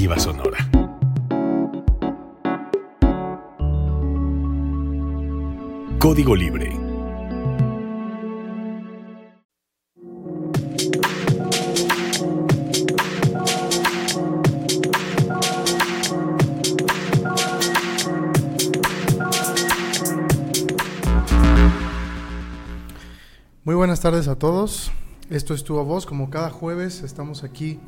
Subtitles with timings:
[0.00, 0.58] Sonora.
[5.98, 6.70] Código Libre.
[23.64, 24.90] Muy buenas tardes a todos.
[25.28, 26.06] Esto es Tu a Voz.
[26.06, 27.78] Como cada jueves estamos aquí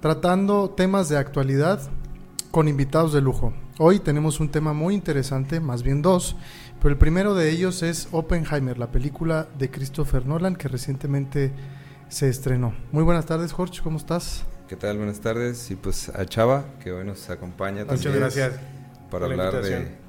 [0.00, 1.80] tratando temas de actualidad
[2.50, 3.52] con invitados de lujo.
[3.78, 6.36] Hoy tenemos un tema muy interesante, más bien dos,
[6.80, 11.52] pero el primero de ellos es Oppenheimer, la película de Christopher Nolan que recientemente
[12.08, 12.74] se estrenó.
[12.92, 14.44] Muy buenas tardes, Jorge, ¿cómo estás?
[14.68, 14.96] ¿Qué tal?
[14.96, 15.70] Buenas tardes.
[15.70, 18.54] Y pues a Chava, que hoy nos acompaña Muchas también gracias.
[19.10, 20.06] para por la hablar de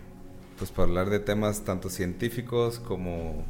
[0.57, 3.45] pues para hablar de temas tanto científicos como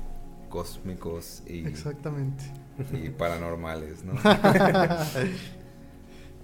[0.50, 2.44] cósmicos y, Exactamente.
[2.92, 4.14] y paranormales, ¿no?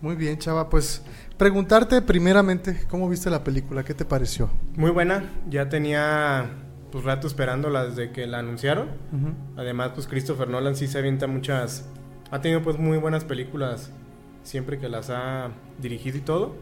[0.03, 1.01] Muy bien, Chava, pues
[1.37, 3.85] preguntarte primeramente, ¿cómo viste la película?
[3.85, 4.49] ¿Qué te pareció?
[4.75, 5.31] Muy buena.
[5.49, 6.49] Ya tenía
[6.91, 8.89] pues rato esperándola desde que la anunciaron.
[9.55, 11.85] Además, pues Christopher Nolan sí se avienta muchas...
[12.31, 13.91] Ha tenido pues muy buenas películas
[14.43, 16.53] siempre que las ha dirigido y todo.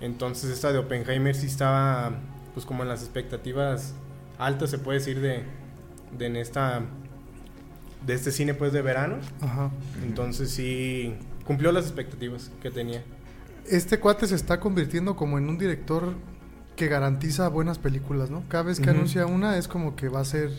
[0.00, 2.12] Entonces esta de Oppenheimer sí estaba
[2.54, 3.92] pues como en las expectativas
[4.38, 5.42] altas, se puede decir, de,
[6.16, 6.80] de en esta...
[8.06, 9.18] De este cine pues de verano.
[9.42, 9.72] Ajá.
[10.02, 11.18] Entonces sí
[11.48, 13.02] cumplió las expectativas que tenía.
[13.66, 16.12] Este cuate se está convirtiendo como en un director
[16.78, 18.44] que garantiza buenas películas, ¿no?
[18.48, 20.50] Cada vez que anuncia una es como que va a ser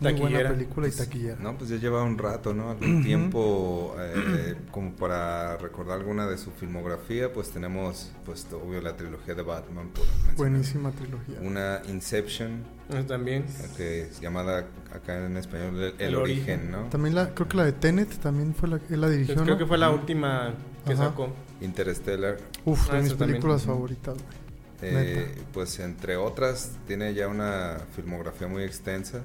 [0.00, 1.36] muy buena película y taquillera.
[1.40, 2.70] No, pues ya lleva un rato, ¿no?
[2.70, 8.96] Algún tiempo eh, como para recordar alguna de su filmografía, pues tenemos pues obvio la
[8.96, 10.04] trilogía de Batman por.
[10.36, 11.38] Buenísima trilogía.
[11.42, 13.44] Una Inception, Eh, También.
[13.76, 16.70] que es llamada acá en español El, El origen, origen.
[16.70, 16.82] ¿no?
[16.88, 19.54] También la, creo que la de Tenet también fue la que la dirigió, Pues creo
[19.54, 19.58] ¿no?
[19.58, 20.54] que fue la última
[20.86, 21.04] que Ajá.
[21.10, 21.28] sacó.
[21.60, 22.38] Interstellar.
[22.64, 23.36] Uf, de Ah, mis esa también.
[23.40, 24.14] películas favoritas.
[24.14, 24.45] güey.
[24.82, 29.22] Eh, pues entre otras, tiene ya una filmografía muy extensa.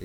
[0.00, 0.04] Y,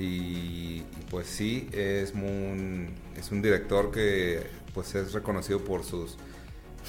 [0.82, 6.16] y, pues sí, es, muy, es un director que pues es reconocido por sus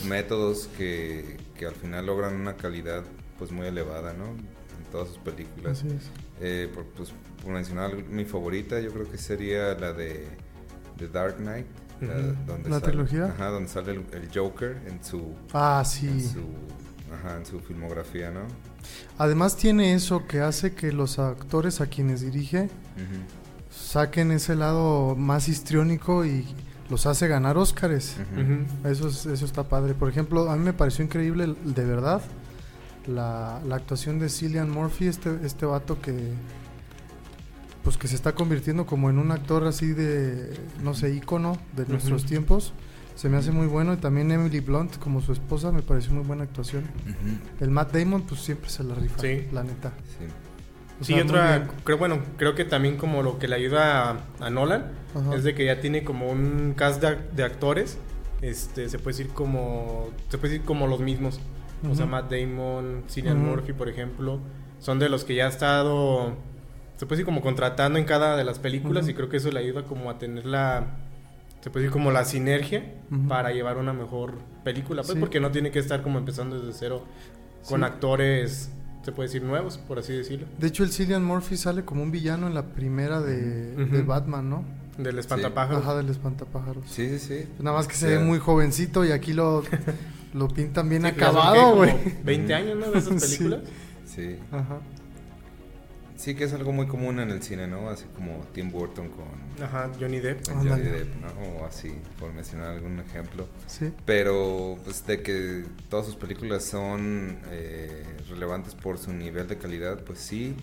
[0.05, 3.03] métodos que, que al final logran una calidad
[3.39, 4.25] pues muy elevada, ¿no?
[4.31, 5.79] En todas sus películas.
[5.79, 6.03] Así es.
[6.41, 10.27] Eh, por, pues, por mencionar mi favorita, yo creo que sería la de
[10.97, 11.65] The Dark Knight.
[12.01, 12.35] la- Ujú.
[12.45, 13.25] donde ¿La sale- trilogía?
[13.25, 16.21] Ajá, donde sale el, el Joker en su, Ah, en sí.
[16.27, 16.41] su,
[17.13, 18.41] ajá, en su filmografía, ¿no?
[19.17, 22.69] Además tiene eso que hace que los actores a quienes dirige
[23.69, 26.45] saquen ese lado más histriónico y
[26.89, 28.15] los hace ganar Óscares.
[28.85, 29.93] Eso, es- eso está padre.
[29.93, 32.21] Por ejemplo, a mí me pareció increíble, de verdad,
[33.07, 36.33] la, la actuación de Cillian Murphy, este, este vato que
[37.83, 40.53] pues que se está convirtiendo como en un actor así de,
[40.83, 42.73] no sé, ícono de nuestros tiempos.
[43.17, 43.93] Se me hace muy bueno.
[43.93, 46.83] Y también Emily Blunt como su esposa me pareció muy buena actuación.
[47.59, 49.47] El Matt Damon pues siempre se la rifa, Sí.
[49.51, 49.91] la neta.
[50.17, 50.25] sí.
[50.99, 54.17] O Sí, sea, otra, creo, bueno, creo que también como lo que le ayuda a,
[54.39, 54.85] a Nolan
[55.15, 55.35] Ajá.
[55.35, 57.99] es de que ya tiene como un cast de, de actores,
[58.41, 61.39] este, se puede decir como, se puede decir como los mismos.
[61.87, 62.07] O sea.
[62.07, 63.37] Matt Damon, Cillian.
[63.43, 64.39] Murphy, por ejemplo,
[64.79, 66.35] son de los que ya ha estado,
[66.97, 69.59] se puede decir como contratando en cada de las películas y creo que eso le
[69.59, 70.97] ayuda como a tener la,
[71.61, 72.93] se puede decir como la sinergia
[73.27, 75.19] para llevar una mejor película, pues Sí.
[75.19, 77.03] porque no tiene que estar como empezando desde cero
[77.67, 77.85] con Sí.
[77.85, 78.69] actores,
[79.03, 80.47] se puede decir nuevos, por así decirlo.
[80.57, 84.65] De hecho, el Cillian Murphy sale como un villano en la primera de, Batman, ¿no?
[84.97, 85.83] Del espantapájaros.
[85.83, 86.83] Ajá, del espantapájaros.
[86.87, 87.45] Sí, sí, sí.
[87.59, 89.63] Nada más que se ve muy jovencito y aquí lo,
[90.33, 91.91] lo pintan bien acabado, güey.
[91.91, 92.91] Como 20 años, ¿no?
[92.91, 93.37] De esas Sí.
[93.37, 93.59] películas.
[94.05, 94.35] Sí.
[94.51, 94.79] Ajá.
[96.17, 97.89] Sí que es algo muy común en el cine, ¿no?
[97.89, 100.47] Así como Tim Burton con, Ajá, Johnny Depp.
[100.47, 100.81] con Johnny.
[100.83, 101.59] Depp, ¿no?
[101.59, 103.47] O así, por mencionar algún ejemplo.
[103.67, 103.91] Sí.
[104.03, 110.03] Pero pues de que todas sus películas son eh, relevantes por su nivel de calidad,
[110.03, 110.55] pues sí.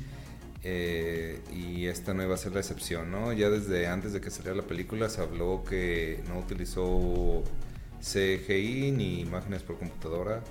[0.64, 3.32] Eh, y esta no iba a ser la excepción, ¿no?
[3.32, 7.44] Ya desde antes de que saliera la película se habló que no utilizó
[8.00, 10.42] CGI ni imágenes por computadora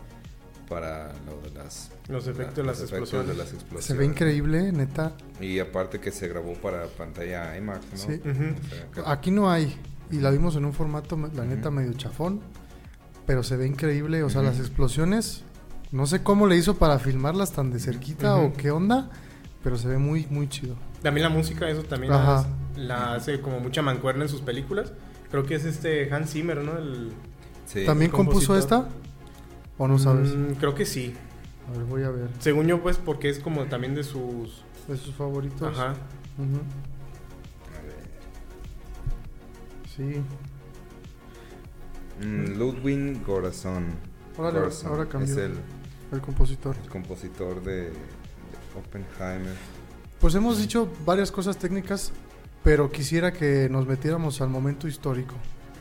[0.73, 3.27] para lo de las Los efectos de las los efectos explosiones.
[3.27, 3.85] de las explosiones.
[3.85, 5.13] Se ve increíble, neta.
[5.39, 7.97] Y aparte que se grabó para pantalla IMAX, ¿no?
[7.97, 8.13] Sí.
[8.21, 8.31] Ujú.
[8.31, 9.75] O sea, que- Aquí no hay.
[10.11, 11.77] Y la vimos en un formato, la neta, Ujú.
[11.77, 12.41] medio chafón.
[13.25, 14.23] Pero se ve increíble.
[14.23, 14.49] O sea, Ujú.
[14.49, 15.43] las explosiones.
[15.91, 19.09] No sé cómo le hizo para filmarlas tan de cerquita o qué onda.
[19.63, 20.75] Pero se ve muy, muy chido.
[21.03, 22.47] También la música, eso también Ajá.
[22.75, 24.91] la, la hace como mucha mancuerna en sus películas.
[25.31, 26.77] Creo que es este Hans Zimmer, ¿no?
[26.77, 27.11] El,
[27.65, 27.85] sí.
[27.85, 28.89] ¿También compuso esta?
[29.77, 30.35] ¿O no sabes?
[30.35, 31.13] Mm, creo que sí.
[31.67, 32.29] A ver, voy a ver.
[32.39, 34.63] Según yo, pues, porque es como también de sus...
[34.87, 35.61] De sus favoritos.
[35.61, 35.89] Ajá.
[35.89, 37.95] A ver.
[39.95, 40.21] Sí.
[42.25, 43.85] Mm, Ludwig Corazón.
[44.37, 45.31] Ahora cambió.
[45.31, 45.53] Es el,
[46.11, 46.75] El compositor.
[46.83, 47.93] el compositor de, de
[48.77, 49.55] Oppenheimer.
[50.19, 52.11] Pues hemos dicho varias cosas técnicas,
[52.63, 55.35] pero quisiera que nos metiéramos al momento histórico.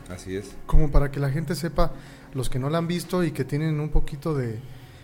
[0.09, 0.55] Así es.
[0.65, 1.93] Como para que la gente sepa,
[2.33, 4.59] los que no la han visto y que tienen un poquito de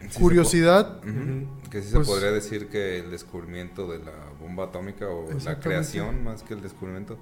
[0.10, 1.02] Sí curiosidad.
[1.02, 1.70] po- Ujú.
[1.70, 5.60] Que sí Pues- se podría decir que el descubrimiento de la bomba atómica o la
[5.60, 7.18] creación más que el descubrimiento,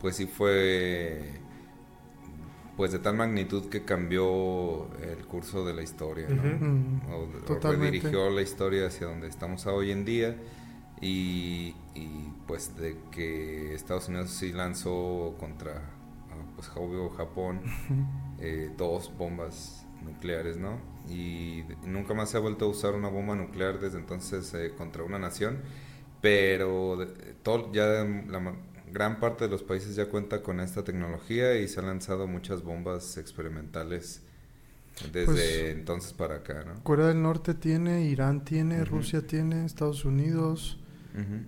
[0.00, 1.20] pues sí fue
[2.76, 6.42] pues de tal magnitud que cambió el curso de la historia, ¿no?
[6.42, 6.64] Ujú.
[6.64, 7.90] Mm, o, o Totalmente.
[7.98, 10.34] redirigió la historia hacia donde estamos hoy en día
[11.02, 15.82] y, y, pues de que Estados Unidos sí lanzó contra
[16.60, 17.62] pues obvio Japón
[18.38, 20.78] eh, dos bombas nucleares, ¿no?
[21.08, 25.02] Y nunca más se ha vuelto a usar una bomba nuclear desde entonces eh, contra
[25.02, 25.60] una nación,
[26.20, 26.98] pero
[27.42, 28.54] todo, ya la
[28.92, 32.62] gran parte de los países ya cuenta con esta tecnología y se han lanzado muchas
[32.62, 34.22] bombas experimentales
[35.12, 36.82] desde Pues- entonces para acá, ¿no?
[36.82, 38.84] Corea del Norte tiene, Irán tiene.
[38.84, 40.78] Rusia tiene, Estados Unidos,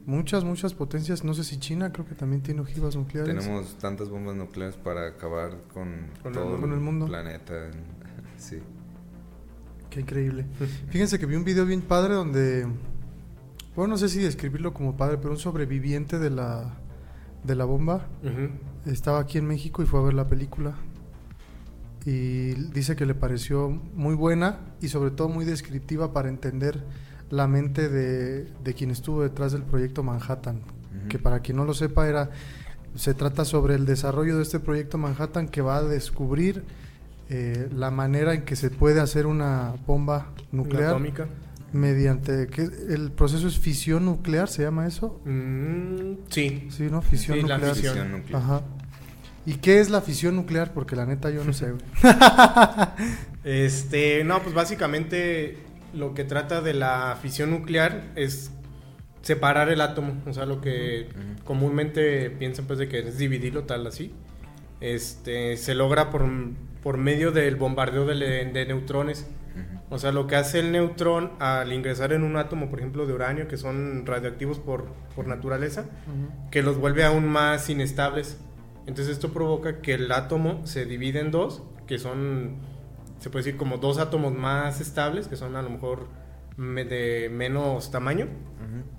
[0.06, 1.24] Muchas, muchas potencias.
[1.24, 3.34] No sé si China creo que también tiene ojivas nucleares.
[3.34, 6.60] Tenemos tantas bombas nucleares para acabar con, Con el todo mundo.
[6.60, 7.06] Con el mundo.
[7.06, 7.54] planeta.
[8.38, 8.58] Sí.
[9.88, 10.46] Qué increíble.
[10.90, 12.66] Fíjense que vi un video bien padre donde,
[13.76, 16.74] bueno, no sé si describirlo como padre, pero un sobreviviente de la,
[17.44, 18.08] de la bomba
[18.84, 20.74] estaba aquí en México y fue a ver la película.
[22.04, 26.82] Y dice que le pareció muy buena y sobre todo muy descriptiva para entender
[27.32, 30.60] la mente de, de quien estuvo detrás del proyecto Manhattan.
[31.08, 32.30] Que para quien no lo sepa era,
[32.94, 36.62] se trata sobre el desarrollo de este proyecto Manhattan que va a descubrir
[37.30, 41.26] eh, la manera en que se puede hacer una bomba nuclear atómica.
[41.72, 45.18] mediante que el proceso es fisión nuclear, se llama eso.
[45.24, 46.68] Mm, sí.
[46.70, 47.00] Sí, ¿no?
[47.00, 47.74] Fisión Sí, la nuclear.
[47.74, 47.94] fisión.
[47.94, 48.42] Fisión nuclear.
[48.42, 48.62] Ajá.
[49.46, 50.72] ¿Y qué es la fisión nuclear?
[50.74, 51.82] Porque la neta yo no sé, güey.
[53.44, 55.58] Este, no, pues básicamente
[55.94, 58.52] lo que trata de la fisión nuclear es
[59.22, 61.08] separar el átomo, o sea, lo que
[61.44, 64.12] comúnmente piensan pues de que es dividirlo tal así.
[64.80, 66.28] Este, se logra por,
[66.82, 69.26] por medio del bombardeo de, neutrones.
[69.90, 73.12] O sea, lo que hace el neutrón al ingresar en un átomo, por ejemplo, de
[73.12, 75.84] uranio, que son radioactivos por, por naturaleza,
[76.50, 78.38] que los vuelve aún más inestables.
[78.86, 82.56] Entonces esto provoca que el átomo se divide en dos, que son,
[83.22, 86.08] se puede decir como dos átomos más estables, que son a lo mejor
[86.56, 88.28] me- de menos tamaño.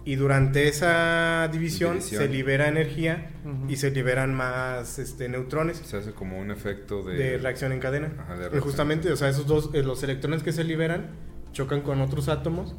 [0.06, 2.22] Y durante esa división, División.
[2.22, 3.32] se libera energía
[3.68, 7.80] y se liberan más este, neutrones Se hace como un efecto de, de reacción en
[7.80, 8.14] cadena.
[8.20, 8.62] Ajá, de Y reacción.
[8.64, 11.12] justamente, o sea, esos dos, eh, los electrones que se liberan
[11.54, 12.76] chocan con otros átomos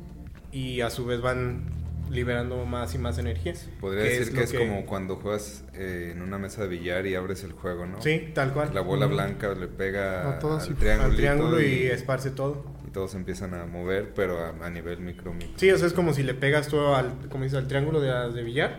[0.53, 1.65] y a su vez van
[2.11, 3.55] liberando más y más energía.
[3.81, 7.15] Podría que decir que es como cuando juegas eh, en una mesa de billar y
[7.15, 8.01] abres el juego, ¿no?
[8.03, 8.71] Sí, tal cual.
[8.75, 12.65] La bola blanca le pega y- al al triángulo al triángulo y esparce todo.
[12.87, 15.53] y todos empiezan a mover, pero a, a nivel micro, micro.
[15.57, 18.33] Sí, o sea, es como si le pegas todo al, como dice, al triángulo de,
[18.33, 18.79] de billar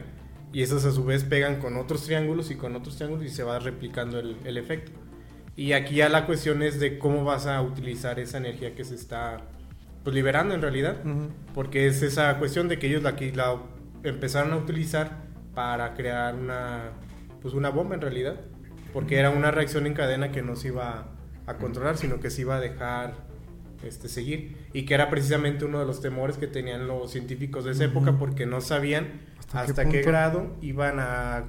[0.53, 3.43] y esos a su vez pegan con otros triángulos y con otros triángulos y se
[3.43, 4.91] va replicando el, el efecto.
[5.57, 8.95] Y aquí ya la cuestión es de cómo vas a utilizar esa energía que se
[8.95, 9.41] está
[10.05, 10.97] pues, liberando en realidad.
[11.53, 13.57] Porque es esa cuestión de que ellos la, la
[14.03, 16.91] empezaron a utilizar para crear una,
[17.41, 18.39] pues una bomba en realidad.
[18.93, 21.07] Porque era una reacción en cadena que no se iba
[21.47, 23.15] a controlar, sino que se iba a dejar
[23.83, 24.55] este, seguir.
[24.73, 28.17] Y que era precisamente uno de los temores que tenían los científicos de esa época
[28.17, 31.45] porque no sabían ¿Hasta hasta, qué grado iban a,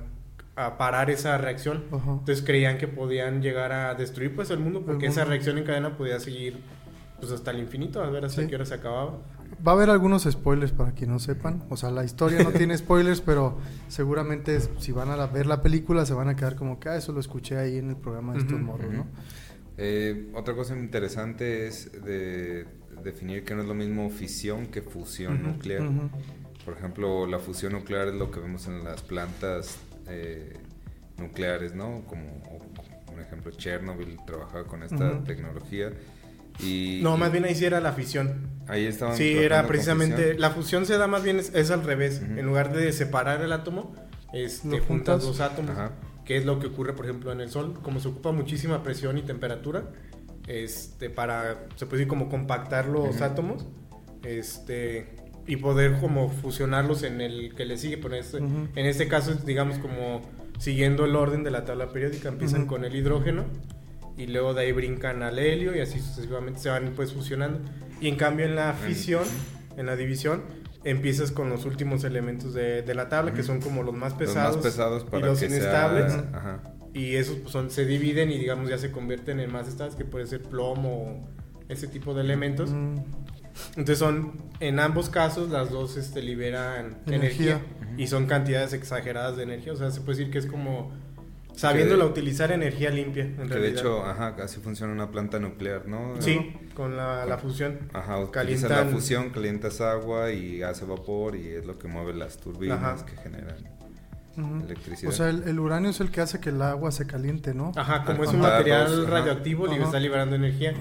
[0.57, 1.85] a parar esa reacción.
[1.93, 5.65] Entonces creían que podían llegar a destruir pues el mundo porque El esa reacción en
[5.65, 6.59] cadena podía seguir
[7.21, 8.49] pues hasta el infinito, a ver hasta Sí.
[8.49, 9.19] qué hora se acababa.
[9.67, 11.65] Va a haber algunos spoilers para quien no sepan.
[11.71, 13.59] O sea, la historia no tiene spoilers, pero
[13.89, 16.97] seguramente si van a la- ver la película se van a quedar como que ah,
[16.97, 19.07] eso lo escuché ahí en el programa de estos morros, ¿no?
[19.79, 22.67] Eh, otra cosa interesante es de
[23.05, 25.83] definir que no es lo mismo fisión que fusión nuclear.
[26.65, 30.57] Por ejemplo, la fusión nuclear es lo que vemos en las plantas eh,
[31.19, 32.03] nucleares, ¿no?
[32.07, 32.23] Como,
[33.13, 35.93] un ejemplo, Chernobyl trabajaba con esta tecnología.
[36.63, 38.51] Y, No, y más bien ahí sí era la fisión.
[38.69, 40.17] ahí estaban Sí, era precisamente.
[40.17, 40.41] fisión.
[40.41, 42.23] La fusión se da más bien, es, es al revés.
[42.25, 42.39] Ujú.
[42.39, 43.95] En lugar de separar el átomo,
[44.33, 45.71] este, Lo juntas dos átomos.
[45.73, 45.93] Ajá.
[46.25, 47.79] Que es lo que ocurre, por ejemplo, en el Sol.
[47.83, 49.85] Como se ocupa muchísima presión y temperatura,
[50.49, 53.25] este, para, se puede decir, como compactar los Ujú.
[53.25, 53.67] átomos,
[54.25, 55.15] este,
[55.47, 57.99] y poder como fusionarlos en el que le sigue.
[57.99, 58.69] Por este, Ujú.
[58.75, 60.23] En este caso, digamos, como
[60.59, 62.29] siguiendo el orden de la tabla periódica.
[62.31, 63.45] Empiezan con el hidrógeno
[64.17, 67.61] y luego de ahí brincan al helio y así sucesivamente se van pues fusionando.
[68.01, 69.25] Y en cambio en la fisión,
[69.77, 70.43] en la división,
[70.85, 74.19] empiezas con los últimos elementos de, de la tabla, que son como los más Los
[74.21, 76.13] pesados, más pesados para y los que sea- inestables.
[76.33, 76.63] Ajá.
[76.95, 80.05] Y esos pues, son, se dividen y digamos ya se convierten en más estables, que
[80.07, 81.29] puede ser plomo
[81.69, 82.71] ese tipo de elementos.
[82.71, 82.97] Mm,
[83.71, 87.61] Entonces son, en ambos casos, las dos este, liberan Energía.
[87.61, 87.61] energía,
[87.99, 89.73] y son cantidades exageradas de energía.
[89.73, 90.93] O sea, se puede decir que es como
[91.57, 93.81] sabiéndola Que- utilizar energía limpia, en Que de realidad.
[93.81, 96.15] hecho, ajá, así funciona una planta nuclear, ¿no?
[96.21, 97.79] Sí, con la, la fusión.
[97.93, 102.37] Ajá, Calientan- la fusión, calientas agua y hace vapor y es lo que mueve las
[102.39, 103.05] turbinas Ajá.
[103.07, 103.57] que generan
[104.37, 104.65] ujú.
[104.67, 105.11] electricidad.
[105.11, 107.73] O sea, el, el uranio es el que hace que el agua se caliente, ¿no?
[107.75, 109.83] Ajá, como Al es un material radioactivo, Ajá.
[109.83, 110.75] está liberando energía.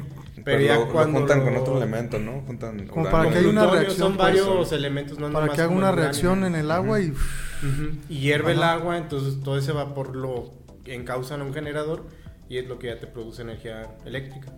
[0.43, 2.41] Pero, Pero ya lo, lo cuando juntan lo- con otro elemento, ¿no?
[2.41, 5.61] Juntan Como uranio para que haya una reacción, Son pues, varios elementos, no Para que
[5.61, 6.01] haga una uranio.
[6.01, 7.13] reacción en el agua y...
[8.09, 10.53] Y hierve el agua, entonces todo ese vapor lo
[10.93, 12.05] encausan a un generador
[12.49, 14.53] y es lo que ya te produce energía eléctrica.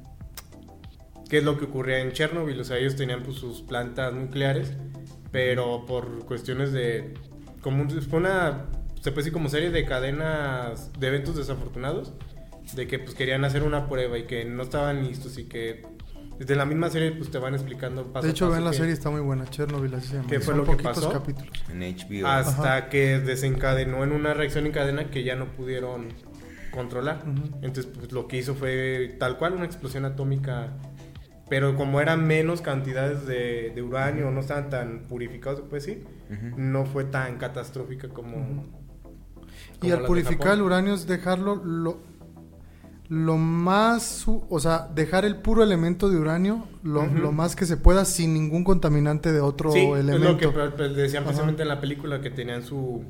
[1.30, 4.74] Que es lo que ocurría en Chernobyl, o sea, ellos tenían pues, sus plantas nucleares,
[5.32, 7.14] pero por cuestiones de...
[7.62, 8.68] Como fue una,
[9.02, 12.14] se puede decir como serie de cadenas de eventos desafortunados,
[12.76, 15.86] de que pues querían hacer una prueba y que no estaban listos y que
[16.40, 18.72] desde la misma serie pues te van explicando paso De a hecho, paso ven la
[18.72, 19.46] que- serie, está muy buena.
[19.46, 20.28] Chernobyl, así se llama.
[20.30, 21.12] ¿Qué fue Son lo que poquitos pasó?
[21.12, 21.52] capítulos.
[21.70, 22.28] En HBO.
[22.28, 22.90] hasta Ajá.
[22.90, 26.10] que desencadenó en una reacción en cadena que ya no pudieron
[26.72, 27.24] controlar.
[27.62, 30.74] Entonces, pues, lo que hizo fue tal cual una explosión atómica,
[31.50, 36.04] pero como eran menos cantidades de, de uranio, no estaban tan purificados, pues sí,
[36.58, 38.38] no fue tan catastrófica como...
[38.38, 38.64] Ujú.
[39.78, 42.00] Y como al de purificar el uranio es dejarlo lo,
[43.10, 48.04] lo más, o sea, dejar el puro elemento de uranio lo, más que se pueda
[48.04, 50.52] sin ningún contaminante de otro Sí, es elemento.
[50.52, 51.30] lo que decían Ajá.
[51.30, 53.04] precisamente en la película que tenían su...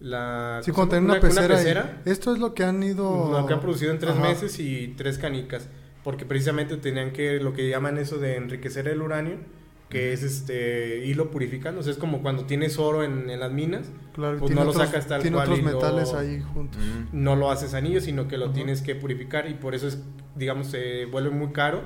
[0.00, 2.00] La, Sí, ¿cómo cuando una pecera.
[2.04, 3.32] Esto es lo que han ido.
[3.32, 4.22] Lo que han producido en tres Ajá.
[4.22, 5.68] meses y tres canicas.
[6.04, 9.38] Porque precisamente tenían que, lo que llaman eso de enriquecer el uranio,
[9.88, 11.80] que es este irlo purificando.
[11.80, 14.72] O sea, es como cuando tienes oro en, en las minas, Claro, pues no lo
[14.86, 16.80] sacas tal tiene cual otros lo- ahí juntos.
[17.12, 19.98] No lo haces anillo, sino que lo tienes que purificar y por eso es,
[20.36, 21.82] digamos, se vuelve muy caro.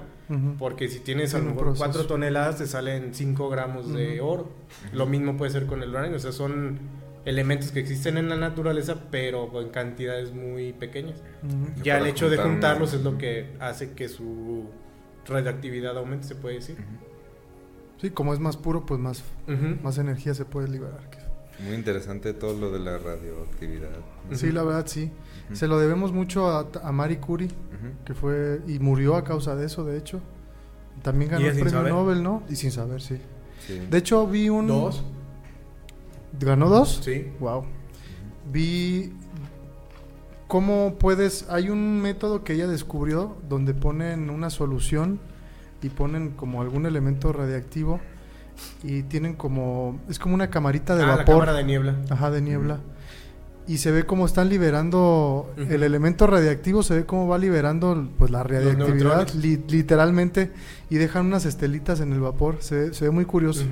[0.59, 1.85] Porque si tienes a lo mejor proceso.
[1.85, 4.51] 4 toneladas, te salen 5 gramos de oro.
[4.95, 6.17] Lo mismo puede ser con el uranio.
[6.17, 6.79] O sea, son
[7.27, 11.23] elementos que existen en la naturaleza, pero en cantidades muy pequeñas.
[11.83, 14.71] Ya el hecho de juntarlos es lo que hace que su
[15.27, 16.77] radioactividad aumente, se puede decir.
[18.03, 19.23] Sí, como es más puro, pues más,
[19.81, 21.09] más energía se puede liberar.
[21.65, 23.91] Muy interesante todo lo de la radioactividad.
[24.33, 25.13] Sí, la verdad, sí.
[25.53, 27.49] Se lo debemos mucho a, a Marie Curie,
[28.05, 28.61] que fue.
[28.67, 30.21] y murió a causa de eso, de hecho.
[31.03, 31.93] También ganó ¿Y el premio saber?
[31.93, 32.43] Nobel, ¿no?
[32.51, 33.19] Y sin saber, sí.
[33.65, 33.79] Sí.
[33.89, 34.67] De hecho, vi un.
[34.67, 35.05] ¿Dos?
[36.41, 37.03] ¿Ganó dos?
[37.05, 37.31] Sí.
[37.39, 37.67] Wow.
[38.53, 39.13] Vi
[40.49, 41.49] cómo puedes.
[41.51, 45.21] Hay un método que ella descubrió donde ponen una solución
[45.83, 48.01] y ponen como algún elemento radiactivo
[48.83, 50.01] y tienen como.
[50.09, 51.35] Es como una camarita de ah, la vapor.
[51.35, 51.97] cámara de niebla.
[52.11, 52.81] Ajá, de niebla.
[53.67, 58.31] Y se ve cómo están liberando el elemento radiactivo, se ve cómo va liberando pues
[58.33, 60.51] la radiactividad li- literalmente
[60.91, 63.65] y dejan unas estelitas en el vapor, se, ve- se ve muy curioso.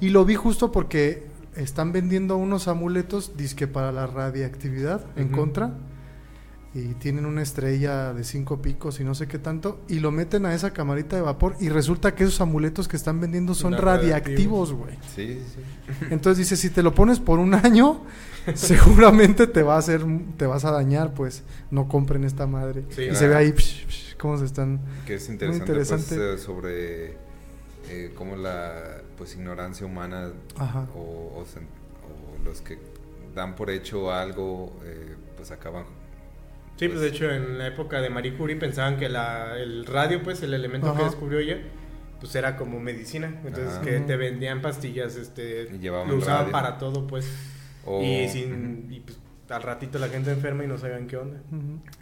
[0.00, 5.70] Y lo vi justo porque están vendiendo unos amuletos disque para la radiactividad en contra
[6.78, 10.46] y tienen una estrella de cinco picos y no sé qué tanto y lo meten
[10.46, 14.72] a esa camarita de vapor y resulta que esos amuletos que están vendiendo son radiactivos,
[14.72, 14.94] güey.
[15.14, 15.60] Sí, sí.
[16.10, 18.02] Entonces dice, si te lo pones por un año,
[18.54, 20.04] seguramente te va a hacer,
[20.36, 22.84] te vas a dañar, pues no compren esta madre.
[22.90, 24.80] Sí, y se ve ahí psh, psh, cómo se están...
[25.06, 26.14] Que es interesante, interesante.
[26.16, 27.06] Pues, eh, sobre
[27.90, 30.86] eh, cómo la pues ignorancia humana Ajá.
[30.94, 31.00] o,
[31.40, 31.66] o sen-
[32.04, 32.78] o los que
[33.34, 35.84] dan por hecho algo eh, pues acaban
[36.78, 40.22] Sí, pues de hecho en la época de Marie Curie pensaban que la, el radio,
[40.22, 41.58] pues el elemento que descubrió ella,
[42.20, 43.28] pues era como medicina.
[43.44, 43.80] Entonces Ajá.
[43.82, 46.52] que te vendían pastillas, este, Y lo usaban radio.
[46.52, 47.28] para todo, pues.
[47.84, 49.18] o, Y sin, y pues
[49.48, 51.40] al ratito la gente enferma y no sabían qué onda.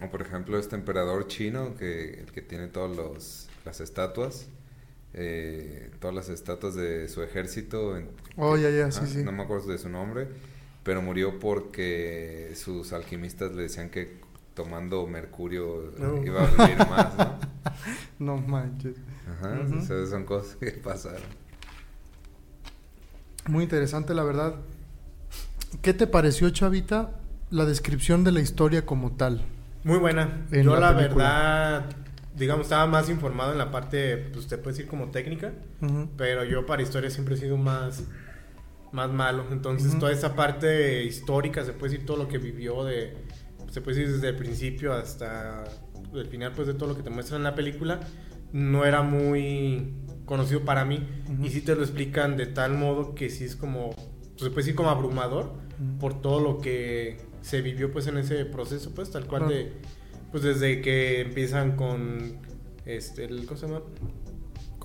[0.02, 4.48] O por ejemplo este emperador chino que el que tiene todos los las estatuas
[5.14, 9.22] eh, todas las estatuas de su ejército en- Oh, ya, ya, sí, sí.
[9.22, 10.28] no me acuerdo de su nombre
[10.82, 14.18] pero murió porque sus alquimistas le decían que
[14.56, 16.24] tomando mercurio No.
[16.24, 17.38] iba a vivir más ¿no?
[18.18, 18.96] No manches.
[19.30, 19.78] Ajá, Ujú.
[19.78, 21.20] o sea, son cosas que pasaron.
[23.46, 24.56] Muy interesante, la verdad.
[25.82, 27.10] ¿Qué te pareció, Chavita,
[27.50, 29.44] la descripción de la historia como tal?
[29.84, 30.46] Muy buena.
[30.50, 31.84] En Yo la verdad,
[32.34, 35.52] digamos, estaba más informado en la parte, pues te puedes decir como técnica,
[36.16, 38.04] pero yo para historia siempre he sido más,
[38.90, 39.44] más malo.
[39.52, 43.16] Entonces toda esa parte histórica, se puede decir todo lo que vivió de,
[43.70, 45.64] se puede decir desde el principio hasta
[46.14, 48.00] el final, pues de todo lo que te muestran en la película,
[48.52, 49.92] no era muy
[50.24, 51.06] conocido para mí.
[51.42, 54.56] Y sí te lo explican de tal modo que sí es como, pues, se puede
[54.56, 55.98] decir como abrumador Ujú.
[55.98, 59.72] por todo lo que se vivió pues en ese proceso, pues tal cual de,
[60.30, 62.38] pues desde que empiezan con,
[62.84, 63.82] este, el, ¿cómo se llama?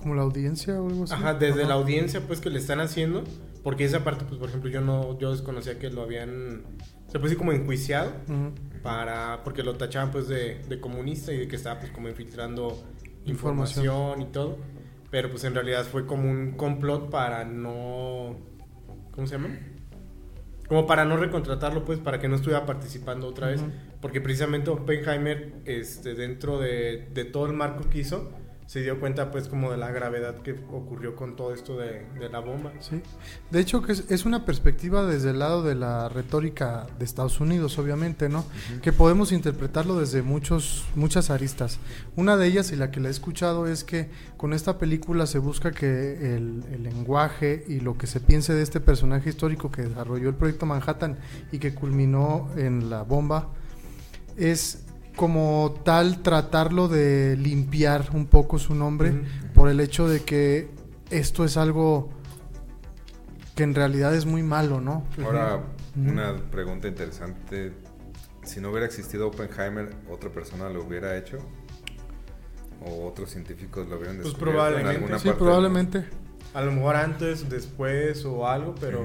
[0.02, 1.14] como la audiencia o algo así.
[1.14, 3.22] Ajá, desde la audiencia pues que le están haciendo,
[3.62, 6.62] porque esa parte pues por ejemplo yo no yo desconocía que lo habían
[7.06, 8.12] se puede decir como enjuiciado.
[8.82, 12.82] Para porque lo tachaban pues de, de comunista y de que estaba pues como infiltrando
[13.24, 13.84] Información.
[13.84, 14.58] información, y todo,
[15.10, 18.36] pero pues en realidad fue como un complot para no
[19.12, 19.50] ¿cómo se llama?
[20.68, 23.70] Como para no recontratarlo pues para que no estuviera participando otra vez, Ujú.
[24.00, 28.32] porque precisamente Oppenheimer este dentro de, de todo el marco que hizo
[28.72, 32.30] se dio cuenta pues como de la gravedad que ocurrió con todo esto de, de
[32.30, 32.72] la bomba.
[32.80, 33.02] Sí.
[33.50, 37.38] De hecho, que es, es una perspectiva desde el lado de la retórica de Estados
[37.38, 38.46] Unidos, obviamente, ¿no?
[38.80, 41.80] Que podemos interpretarlo desde muchos, muchas aristas.
[42.16, 45.38] Una de ellas, y la que la he escuchado, es que con esta película se
[45.38, 49.82] busca que el, el lenguaje y lo que se piense de este personaje histórico que
[49.82, 51.18] desarrolló el proyecto Manhattan
[51.52, 53.50] y que culminó en la bomba,
[54.38, 59.22] es como tal tratarlo de limpiar un poco su nombre
[59.54, 60.70] por el hecho de que
[61.10, 62.10] esto es algo
[63.54, 65.04] que en realidad es muy malo, ¿no?
[65.24, 65.60] Ahora,
[65.96, 67.72] una pregunta interesante.
[68.42, 71.38] Si no hubiera existido Oppenheimer, ¿otra persona lo hubiera hecho?
[72.84, 74.96] ¿O otros científicos lo hubieran Pues descubierto en probablemente.
[74.96, 76.04] alguna Sí, parte del probablemente.
[76.54, 79.04] A lo mejor antes, después o algo, pero...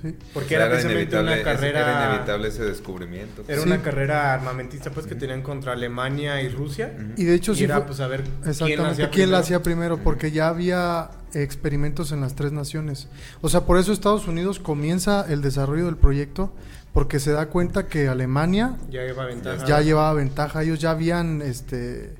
[0.00, 0.14] Sí.
[0.32, 1.80] Porque O sea, era precisamente una ese- carrera...
[1.80, 3.42] Era inevitable ese descubrimiento.
[3.48, 3.66] Era Sí.
[3.66, 6.92] una carrera armamentista pues que tenían contra Alemania y Rusia.
[7.16, 9.30] Y de hecho y sí era fue- pues a ver quién Exactamente, la hacía ¿quién
[9.30, 9.38] la primero.
[9.38, 9.98] hacía primero?
[9.98, 13.08] Porque ya había experimentos en las tres naciones.
[13.40, 16.52] O sea, por eso Estados Unidos comienza el desarrollo del proyecto,
[16.92, 19.64] porque se da cuenta que Alemania Ya iba ventaja.
[19.66, 20.62] ya llevaba ventaja.
[20.62, 22.14] Ellos ya habían, este,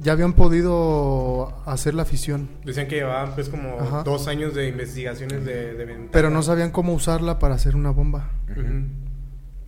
[0.00, 4.02] ya habían podido hacer la fisión, Decían que llevaban pues como Ajá.
[4.02, 8.30] dos años de investigaciones de, de pero no sabían cómo usarla para hacer una bomba.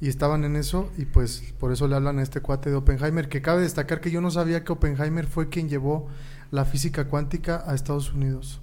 [0.03, 3.29] Y estaban en eso y pues por eso le hablan a este cuate de Oppenheimer,
[3.29, 6.09] que cabe destacar que yo no sabía que Oppenheimer fue quien llevó
[6.51, 8.63] la física cuántica a Estados Unidos.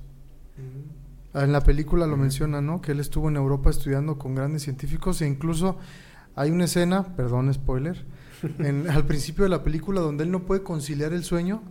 [1.36, 2.82] En la película lo menciona, ¿no?
[2.82, 5.78] Que él estuvo en Europa estudiando con grandes científicos e incluso
[6.36, 8.04] hay una escena, perdón, spoiler,
[8.60, 11.64] en- al principio de la película donde él no puede conciliar el sueño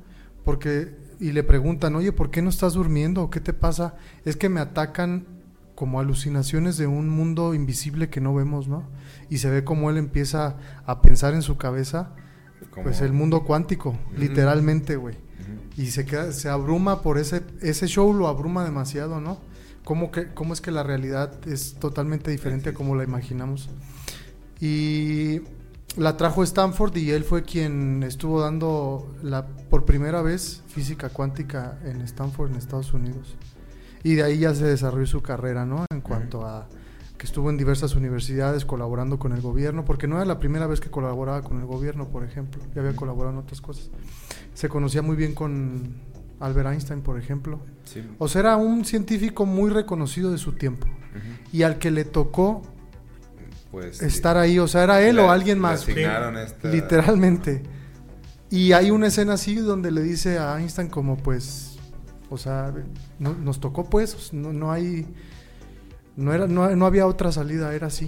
[0.45, 3.23] porque y le preguntan, "Oye, ¿por qué no estás durmiendo?
[3.23, 5.27] ¿O ¿Qué te pasa?" Es que me atacan
[5.75, 8.85] como alucinaciones de un mundo invisible que no vemos, ¿no?
[9.29, 12.15] Y se ve como él empieza a pensar en su cabeza,
[12.71, 15.17] Como- pues el mundo cuántico, literalmente, güey
[15.77, 19.39] y se queda, se abruma por ese ese show lo abruma demasiado, ¿no?
[19.85, 23.69] Cómo que cómo es que la realidad es totalmente diferente a como la imaginamos.
[24.61, 25.41] Y
[25.97, 31.79] la trajo Stanford y él fue quien estuvo dando la por primera vez física cuántica
[31.85, 33.37] en Stanford en Estados Unidos.
[34.03, 35.85] Y de ahí ya se desarrolló su carrera, ¿no?
[35.91, 36.69] En cuanto a
[37.17, 40.81] que estuvo en diversas universidades colaborando con el gobierno, porque no era la primera vez
[40.81, 43.91] que colaboraba con el gobierno, por ejemplo, ya había colaborado en otras cosas.
[44.55, 45.95] Se conocía muy bien con
[46.41, 47.61] Albert Einstein, por ejemplo.
[47.85, 48.07] Sí.
[48.19, 50.87] O sea, era un científico muy reconocido de su tiempo
[51.53, 52.63] y al que le tocó
[53.77, 57.63] Pues, estar ahí, o sea, era él Le- o alguien le más, esta- literalmente.
[58.49, 61.77] Y hay una escena así donde le dice a Einstein como pues,
[62.31, 62.73] o sea,
[63.19, 65.07] no- nos tocó pues, no, no hay,
[66.17, 68.07] no era, no, no había otra salida, era así.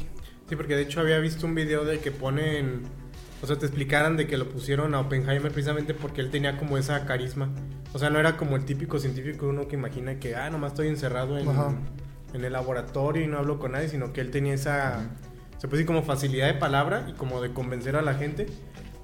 [0.48, 2.84] Sí, porque de hecho había visto un video de que ponen,
[3.42, 6.78] o sea, te explicaran de que lo pusieron a Oppenheimer precisamente porque él tenía como
[6.78, 7.50] esa carisma.
[7.92, 10.88] O sea, no era como el típico científico uno que imagina que, ah, nomás estoy
[10.88, 11.74] encerrado en, Ajá.
[12.32, 15.10] en el laboratorio y no hablo con nadie, sino que él tenía esa,
[15.58, 18.46] se puede decir como facilidad de palabra y como de convencer a la gente,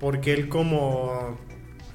[0.01, 1.39] porque él como,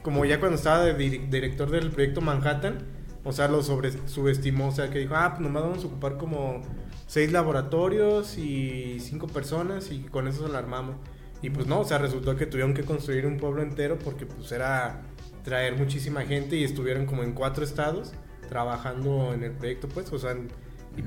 [0.03, 2.85] como ya cuando estaba de dir- director del proyecto Manhattan,
[3.23, 6.17] o sea, lo sobre, subestimó, o sea, que dijo, ah, pues nomás vamos a ocupar
[6.17, 6.61] como
[7.07, 10.95] seis laboratorios y cinco personas y con eso se la armamos.
[11.41, 14.51] Y pues no, o sea, resultó que tuvieron que construir un pueblo entero porque pues
[14.51, 15.01] era
[15.43, 18.13] traer muchísima gente y estuvieron como en cuatro estados
[18.49, 20.35] trabajando en el proyecto, pues, o sea,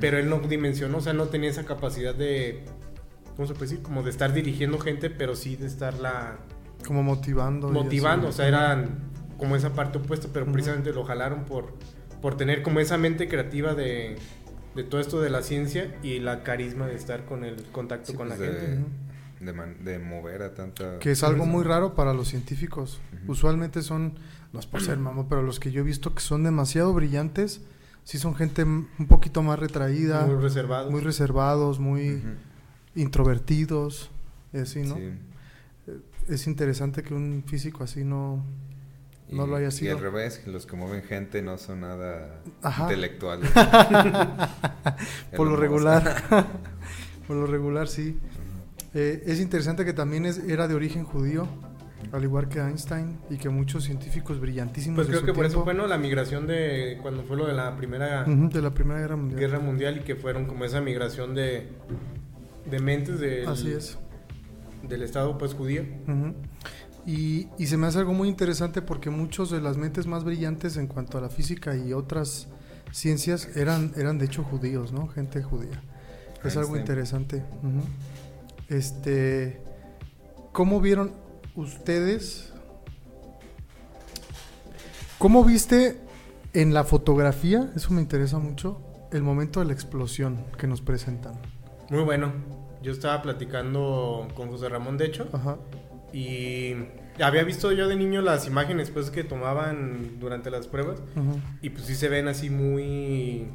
[0.01, 2.65] pero él no dimensionó, o sea, no tenía esa capacidad de,
[3.37, 3.83] ¿cómo se puede decir?
[3.83, 6.38] Como de estar dirigiendo gente, pero sí de estarla
[6.87, 7.68] Como motivando.
[7.71, 11.73] motivando, o sea, eran como esa parte opuesta, pero precisamente lo jalaron por,
[12.21, 14.16] por tener como esa mente creativa de,
[14.77, 18.16] de todo esto de la ciencia y la carisma de estar con el contacto Sí,
[18.16, 18.85] con pues, la de, gente.
[19.40, 21.01] De man- de mover a tanta...
[21.01, 23.01] Que es algo muy raro para los científicos.
[23.27, 24.14] Usualmente son,
[24.53, 27.62] no es por ser mamón, pero los que yo he visto que son demasiado brillantes,
[28.05, 31.01] sí son gente un poquito más retraída, Muy muy, reservado.
[31.01, 32.23] reservados, muy.
[32.94, 34.11] Introvertidos,
[34.52, 34.96] y así, ¿no?
[34.96, 35.11] Sí.
[36.28, 38.44] Es interesante que un físico así no,
[39.31, 39.96] no Y- lo haya Y sido.
[39.96, 42.85] al revés, los que mueven gente no son nada Ajá.
[42.85, 43.50] intelectuales.
[45.37, 46.14] Por lo regular.
[47.26, 48.18] Por lo regular, sí.
[48.94, 51.46] Eh, es interesante que también es, era de origen judío.
[52.12, 54.96] al igual que Einstein y que muchos científicos brillantísimos.
[54.96, 55.64] Pues de creo su que por eso tiempo.
[55.64, 55.87] fue ¿no?
[55.87, 59.40] la migración de cuando fue lo de la primera Ujú, de la Primera Guerra Mundial.
[59.40, 61.68] guerra mundial y que fueron como esa migración de,
[62.73, 63.99] de mentes del, Así es.
[64.83, 65.85] del estado pues judío.
[67.07, 70.77] Y, y se me hace algo muy interesante porque muchos de las mentes más brillantes
[70.77, 72.49] en cuanto a la física y otras
[72.91, 75.07] ciencias eran, eran de hecho judíos, ¿no?
[75.09, 75.83] Gente judía.
[76.43, 77.45] Es algo interesante.
[78.69, 79.61] Este,
[80.53, 81.13] ¿cómo vieron
[81.55, 82.53] ustedes?
[85.19, 86.01] ¿Cómo viste
[86.53, 87.71] en la fotografía?
[87.77, 88.81] Eso me interesa mucho.
[89.13, 91.35] El momento de la explosión que nos presentan.
[91.91, 92.33] Muy bueno.
[92.83, 95.59] Yo estaba platicando con José Ramón, de hecho, Ajá.
[96.12, 96.75] y
[97.23, 101.03] había visto yo de niño las imágenes pues que tomaban durante las pruebas
[101.61, 103.47] y pues sí se ven así muy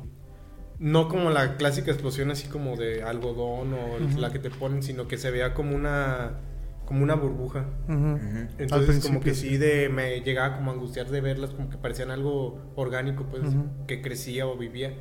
[0.80, 5.08] no como la clásica explosión así como de algodón o la que te ponen, sino
[5.08, 6.40] que se vea como una
[6.86, 7.66] como una burbuja.
[8.60, 9.58] Entonces como que sí.
[9.58, 13.44] de me llegaba como a angustiar de verlas como que parecían algo orgánico pues
[13.88, 14.94] que crecía o vivía.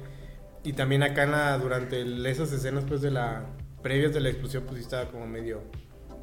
[0.65, 3.45] Y también acá en la, durante el- esas escenas pues de la
[3.83, 5.63] previas de la explosión pues sí estaba como medio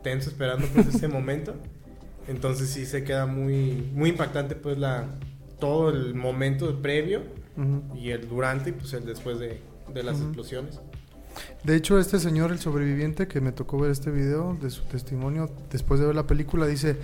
[0.03, 1.55] tenso esperando pues ese momento.
[2.27, 5.05] Entonces sí se queda muy muy impactante pues la
[5.59, 7.21] todo el momento previo
[7.57, 7.97] Ujú.
[7.97, 9.59] y el durante y pues el después de,
[9.93, 10.25] de las Ujú.
[10.25, 10.79] explosiones.
[11.63, 15.49] De hecho, este señor, el sobreviviente, que me tocó ver este video de su testimonio
[15.71, 16.97] después de ver la película, dice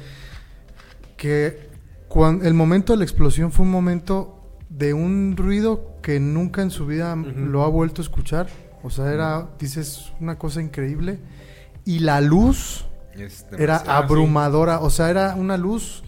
[1.17, 1.69] que
[2.07, 4.35] cuan- el momento de la explosión fue un momento
[4.69, 7.27] de un ruido que nunca en su vida Ujú.
[7.45, 8.47] lo ha vuelto a escuchar.
[8.83, 11.19] O sea, era, dices, una cosa increíble.
[11.85, 12.85] Y la luz
[13.57, 16.03] era abrumadora, o sea, era una luz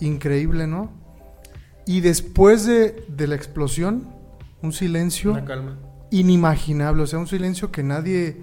[0.00, 0.90] increíble, ¿no?
[1.86, 4.08] Y después de, de la explosión,
[4.62, 5.78] un silencio Una calma.
[6.10, 8.36] inimaginable, o sea, un silencio que nadie,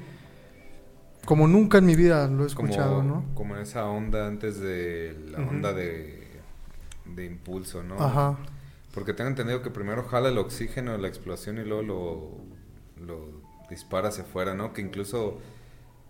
[1.25, 3.25] como nunca en mi vida lo he escuchado, como, ¿no?
[3.33, 6.27] como en esa onda antes de la onda de,
[7.05, 7.95] de impulso, ¿no?
[7.99, 8.37] Ajá.
[8.93, 13.42] Porque tengo entendido que primero jala el oxígeno de la explosión y luego lo, lo
[13.73, 14.73] dispara hacia afuera, ¿no?
[14.73, 15.39] Que incluso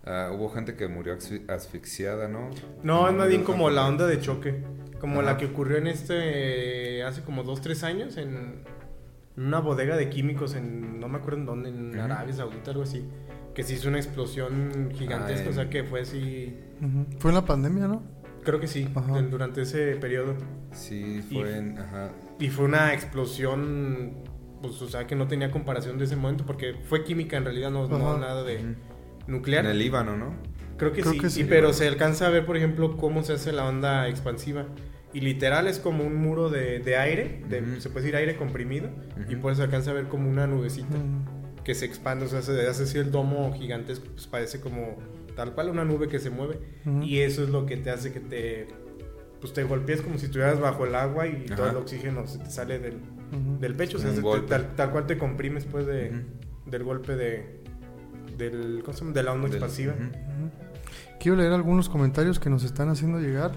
[0.04, 2.50] ah, hubo gente que murió asfi- asfixiada, ¿no?
[2.82, 4.62] No, es más bien como la onda de choque.
[5.00, 5.32] Como Ajá.
[5.32, 7.02] la que ocurrió en este.
[7.02, 8.62] hace como dos, tres años en,
[9.36, 10.98] en una bodega de químicos en.
[11.00, 11.98] no me acuerdo en dónde, en.
[11.98, 13.04] Arabia Saudita, algo así.
[13.54, 16.58] Que se hizo una explosión gigantesca, Ah, o sea que fue así.
[17.18, 18.02] Fue en la pandemia, ¿no?
[18.42, 18.88] Creo que sí,
[19.30, 20.34] durante ese periodo.
[20.72, 21.78] Sí, Y- fue en...
[21.78, 22.10] Ajá.
[22.38, 24.14] Y fue una explosión.
[24.68, 27.70] Pues, o sea, que no tenía comparación de ese momento, porque fue química en realidad,
[27.70, 28.74] no, no nada de
[29.26, 29.64] nuclear.
[29.64, 30.34] En el Líbano, ¿no?
[30.76, 31.40] Creo que Creo sí, que sí.
[31.42, 34.66] y- pero se alcanza a ver, por ejemplo, cómo se hace la onda expansiva.
[35.12, 38.88] Y literal es como un muro de, de aire, de- se puede decir aire comprimido,
[39.28, 40.96] y por eso se alcanza a ver como una nubecita
[41.62, 44.98] que se expande, o sea, se hace así el domo gigantesco, pues parece como
[45.36, 46.58] tal cual una nube que se mueve.
[47.02, 48.66] Y eso es lo que te hace que te,
[49.44, 52.48] pues te golpees como si estuvieras bajo el agua y todo el oxígeno se te
[52.50, 52.96] sale del,
[53.60, 54.48] del pecho, o sea, Un se te- golpe.
[54.48, 56.24] tal, tal cual te comprimes pues de,
[56.64, 57.60] del golpe de,
[58.38, 59.12] del, ¿cómo se llama?
[59.12, 59.92] de la onda Del- expansiva.
[61.20, 63.52] Quiero leer algunos comentarios que nos están haciendo llegar.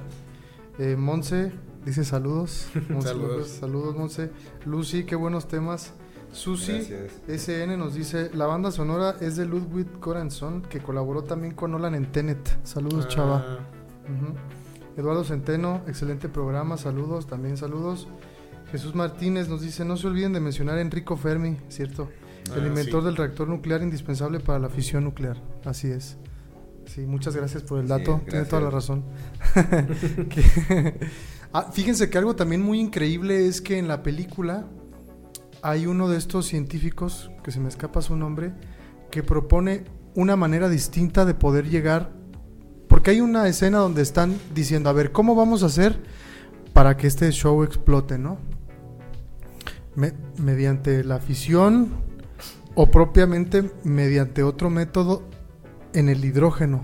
[0.78, 1.54] Eh, Monse
[1.86, 2.68] dice saludos.
[2.90, 3.32] Monse Saludos.
[3.38, 4.30] López, saludos, Monse.
[4.66, 5.94] Lucy, qué buenos temas.
[6.34, 7.14] Susi Gracias.
[7.46, 11.96] SN nos dice, la banda sonora es de Ludwig Göransson, que colaboró también con Nolan
[11.96, 12.60] en Tenet.
[12.66, 13.60] Saludos, Ah, chava.
[14.98, 18.08] Eduardo Centeno, excelente programa, saludos, también saludos.
[18.72, 22.10] Jesús Martínez nos dice, no se olviden de mencionar a Enrico Fermi, ¿cierto?
[22.56, 23.06] El Ah, inventor sí.
[23.06, 25.38] del reactor nuclear indispensable para la fisión nuclear.
[25.66, 26.18] Así es.
[26.86, 28.50] Sí, muchas gracias por el Sí, dato, tiene gracias.
[28.50, 29.04] toda la razón.
[31.54, 34.66] Ah, fíjense que algo también muy increíble es que en la película
[35.62, 38.54] hay uno de estos científicos, que se me escapa su nombre,
[39.12, 42.12] que propone una manera distinta de poder llegar,
[42.88, 46.00] porque hay una escena donde están diciendo, a ver, ¿cómo vamos a hacer
[46.74, 48.38] para que este show explote, no?
[49.96, 51.90] Me- mediante la fisión
[52.76, 55.24] o propiamente mediante otro método
[55.94, 56.84] en el hidrógeno,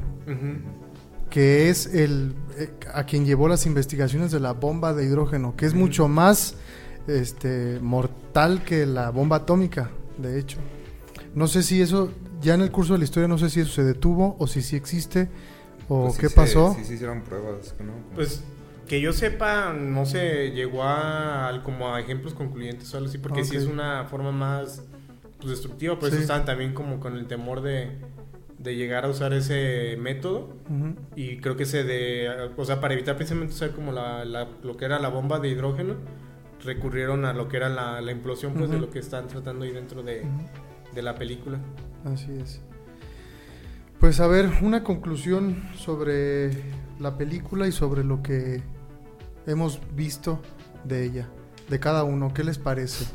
[1.30, 5.66] que es el eh, a quien llevó las investigaciones de la bomba de hidrógeno, que
[5.68, 6.56] es mucho más
[7.08, 10.58] este mortal que la bomba atómica, de hecho.
[11.36, 12.10] No sé si eso
[12.42, 14.62] ya en el curso de la historia no sé si eso se detuvo o si
[14.62, 15.30] sí existe
[15.90, 16.74] o Pues sí qué se- pasó.
[16.78, 17.94] Sí, se hicieron pruebas, ¿no?
[18.16, 18.44] Pues
[18.88, 23.44] que yo sepa, no se llegó a como a ejemplos concluyentes o algo así, porque
[23.44, 23.64] sí Ok.
[23.64, 24.84] es una forma más
[25.40, 26.16] pues, destructiva, por Sí.
[26.16, 27.98] eso estaban también como con el temor de,
[28.60, 30.54] de llegar a usar ese método
[31.16, 34.78] y creo que se de, o sea, para evitar precisamente usar como la, la- lo
[34.78, 35.96] que era la bomba de hidrógeno,
[36.64, 39.72] recurrieron a lo que era la, la implosión pues de lo que están tratando ahí
[39.72, 40.24] dentro de,
[40.94, 41.60] de la película.
[42.06, 42.62] Así es.
[44.04, 46.50] Pues a ver, una conclusión sobre
[47.00, 48.62] la película y sobre lo que
[49.48, 50.42] hemos visto
[50.84, 51.30] de ella,
[51.70, 52.34] de cada uno.
[52.34, 53.06] ¿Qué les parece?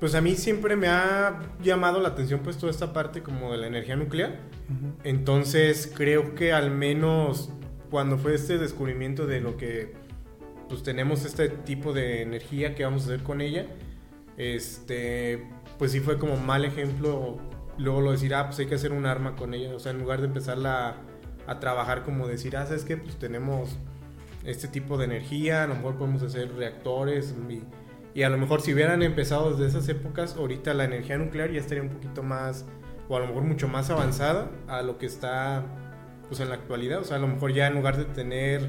[0.00, 3.58] Pues a mí siempre me ha llamado la atención pues toda esta parte como de
[3.58, 4.40] la energía nuclear.
[5.04, 7.50] Entonces creo que al menos
[7.88, 9.94] cuando fue este descubrimiento de lo que
[10.68, 13.64] pues tenemos este tipo de energía que vamos a hacer con ella,
[14.38, 15.46] este
[15.78, 17.38] pues sí fue como mal ejemplo
[17.78, 19.98] luego lo decir, ah, pues hay que hacer un arma con ella, o sea, en
[19.98, 20.96] lugar de empezarla a,
[21.46, 22.96] a trabajar como decir, ah, ¿sabes qué?
[22.96, 23.78] Pues tenemos
[24.44, 27.62] este tipo de energía, a lo mejor podemos hacer reactores y,
[28.18, 31.60] y a lo mejor si hubieran empezado desde esas épocas, ahorita la energía nuclear ya
[31.60, 32.64] estaría un poquito más,
[33.08, 35.64] o a lo mejor mucho más avanzada a lo que está
[36.28, 38.68] pues en la actualidad, o sea, a lo mejor ya en lugar de tener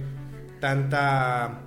[0.60, 1.62] tanta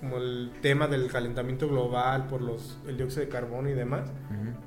[0.00, 4.10] como el tema del calentamiento global por los el dióxido de carbono y demás,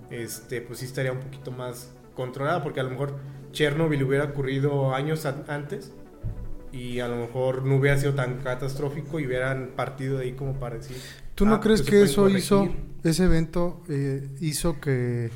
[0.09, 3.15] este pues sí estaría un poquito más controlada porque a lo mejor
[3.53, 5.93] Chernobyl hubiera ocurrido años antes
[6.73, 10.53] y a lo mejor no hubiera sido tan catastrófico y hubieran partido de ahí como
[10.59, 10.97] para decir
[11.35, 12.81] ¿Tú no ah, crees pues que eso hizo, corregir.
[13.03, 15.29] ese evento eh, hizo que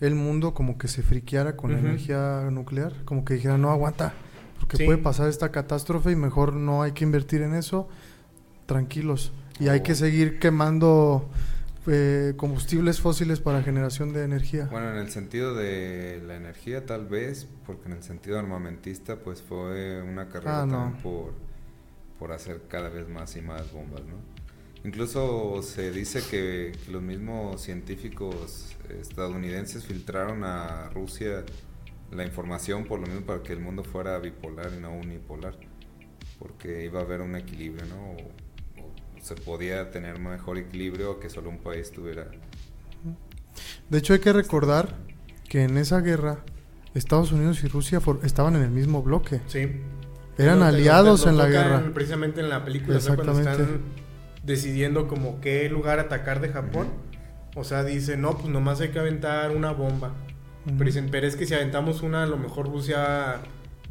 [0.00, 1.86] el mundo como que se friqueara con la Ujú.
[1.88, 2.92] energía nuclear?
[3.06, 4.12] Como que dijera, no aguanta,
[4.60, 4.84] porque Sí.
[4.84, 7.88] puede pasar esta catástrofe y mejor no hay que invertir en eso,
[8.66, 9.32] tranquilos.
[9.58, 9.82] Y hay Oh.
[9.82, 11.28] que seguir quemando
[11.86, 14.68] eh, combustibles fósiles para generación de energía.
[14.70, 19.42] Bueno, en el sentido de la energía tal vez, porque en el sentido armamentista pues
[19.42, 20.96] fue una carrera Ah, no.
[21.02, 21.32] por,
[22.18, 24.16] por hacer cada vez más y más bombas, ¿no?
[24.84, 31.44] Incluso se dice que, que los mismos científicos estadounidenses filtraron a Rusia
[32.12, 35.54] la información por lo mismo para que el mundo fuera bipolar y no unipolar,
[36.38, 38.12] porque iba a haber un equilibrio, ¿no?
[38.12, 38.16] O
[39.22, 42.28] se podía tener mejor equilibrio que solo un país tuviera
[43.88, 44.94] De hecho hay que recordar
[45.48, 46.38] que en esa guerra
[46.94, 49.40] Estados Unidos y Rusia for- estaban en el mismo bloque.
[49.46, 49.68] Sí.
[50.36, 51.82] Eran aliados en la guerra.
[51.94, 53.74] Precisamente en la película, o sea, cuando Exactamente.
[53.74, 53.82] están
[54.44, 56.88] decidiendo como qué lugar atacar de Japón.
[57.56, 60.12] O sea, dicen, no, pues nomás hay que aventar una bomba.
[60.64, 63.36] Pero dicen, pero es que si aventamos una, a lo mejor Rusia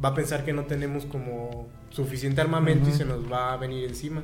[0.02, 3.84] va a pensar que no tenemos como suficiente armamento y se nos va a venir
[3.88, 4.22] encima.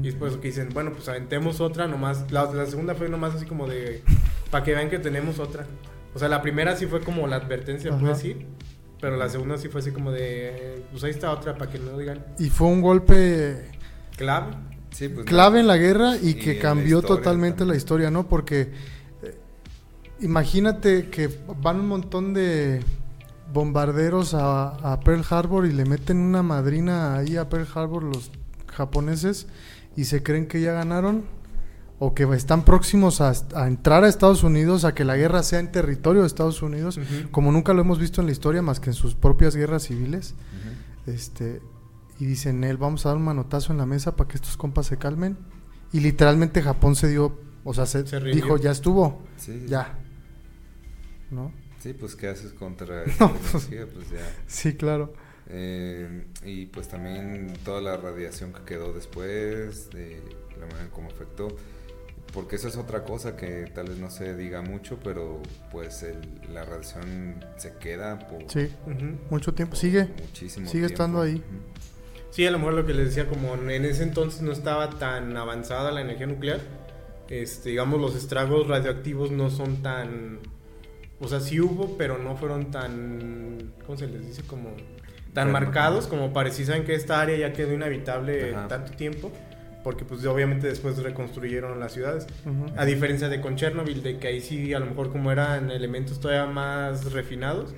[0.00, 2.30] Y después que dicen, bueno, pues aventemos otra nomás.
[2.30, 4.02] La, la segunda fue nomás así como de,
[4.50, 5.66] para que vean que tenemos otra.
[6.14, 8.00] O sea, la primera sí fue como la advertencia, Ajá.
[8.00, 8.46] puedes decir.
[9.00, 11.98] Pero la segunda sí fue así como de, pues ahí está otra, para que no
[11.98, 13.70] digan Y fue un golpe
[14.16, 14.54] clave.
[14.90, 15.60] Sí, pues, clave no.
[15.60, 18.28] en la guerra y Y que la cambió totalmente la historia, ¿no?
[18.28, 18.70] Porque
[19.22, 19.36] eh,
[20.20, 21.28] imagínate que
[21.60, 22.80] van un montón de
[23.52, 28.30] bombarderos a, a Pearl Harbor y le meten una madrina ahí a Pearl Harbor los
[28.66, 29.46] japoneses
[29.96, 31.24] y se creen que ya ganaron
[32.04, 35.60] o que están próximos a, a entrar a Estados Unidos, a que la guerra sea
[35.60, 36.98] en territorio de Estados Unidos,
[37.30, 40.34] como nunca lo hemos visto en la historia más que en sus propias guerras civiles.
[41.06, 41.62] Este,
[42.18, 44.86] y dicen él, vamos a dar un manotazo en la mesa para que estos compas
[44.86, 45.36] se calmen.
[45.92, 49.96] Y literalmente Japón se dio, o sea, se, dijo, ya estuvo, Sí, ya.
[51.30, 51.52] ¿No?
[51.82, 53.86] Sí, pues ¿qué haces contra No, pues- energía?
[53.92, 54.18] Pues ya.
[54.46, 55.12] Sí, claro.
[55.48, 60.22] Eh, y pues también toda la radiación que quedó después, de
[60.60, 61.48] la manera como afectó.
[62.32, 66.40] Porque eso es otra cosa que tal vez no se diga mucho, pero pues el-
[66.54, 68.70] la radiación se queda por, Sí,
[69.28, 69.76] mucho tiempo.
[69.76, 70.08] Sigue.
[70.18, 70.92] muchísimo sigue tiempo.
[70.94, 71.42] estando ahí.
[72.30, 75.36] Sí, a lo mejor lo que les decía, como en ese entonces no estaba tan
[75.36, 76.60] avanzada la energía nuclear,
[77.28, 80.38] este, digamos, los estragos radioactivos no son tan...
[81.22, 83.72] O sea, sí hubo, pero no fueron tan...
[83.86, 84.42] ¿Cómo se les dice?
[84.42, 84.70] Como...
[85.32, 88.68] Tan Pero- marcados como parecía saben que esta área ya quedó inhabitable Ajá.
[88.68, 89.32] tanto tiempo,
[89.82, 92.26] porque pues obviamente después reconstruyeron las ciudades.
[92.44, 92.66] Ujú.
[92.76, 96.20] A diferencia de con Chernobyl, de que ahí sí, a lo mejor como eran elementos
[96.20, 97.74] todavía más refinados,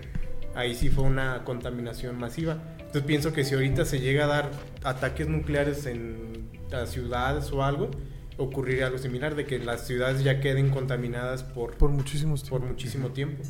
[0.56, 2.58] ahí sí fue una contaminación masiva.
[2.78, 4.50] Entonces pienso que si ahorita se llega a dar
[4.82, 7.90] ataques nucleares en las ciudades o algo,
[8.36, 13.10] ocurriría algo similar, de que las ciudades ya queden contaminadas por, Por muchísimos por muchísimo
[13.10, 13.42] tiempo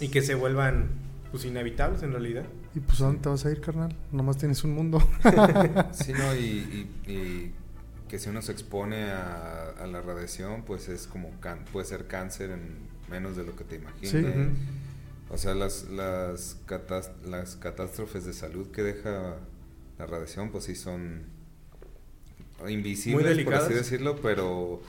[0.00, 0.88] y que se vuelvan
[1.30, 2.44] pues inhabitables en realidad.
[2.74, 3.94] ¿Y pues a dónde te vas a ir, carnal?
[4.12, 4.98] Nomás tienes un mundo.
[5.92, 6.34] Sí, ¿no?
[6.34, 7.54] Y, y- y
[8.08, 12.06] que si uno se expone a, a la radiación, pues es como can- puede ser
[12.06, 12.60] cáncer en
[13.10, 14.10] menos de lo que te imaginas.
[14.10, 14.24] Sí.
[15.28, 16.56] O sea, las, las
[17.58, 19.36] catástrofes de salud que deja
[19.98, 21.24] la radiación, pues sí son
[22.68, 24.80] invisibles, Muy por así decirlo, pero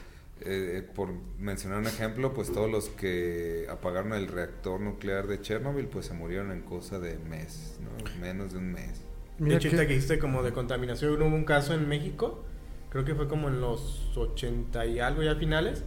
[0.41, 5.87] eh, por mencionar un ejemplo, pues todos los que apagaron el reactor nuclear de Chernobyl,
[5.87, 8.21] pues se murieron en cosa de mes, ¿no?
[8.21, 9.01] Menos de un mes.
[9.39, 12.43] Mira de hecho, que- que dijiste como de contaminación, hubo un caso en México,
[12.89, 15.83] creo que fue como en los 80 y algo ya finales,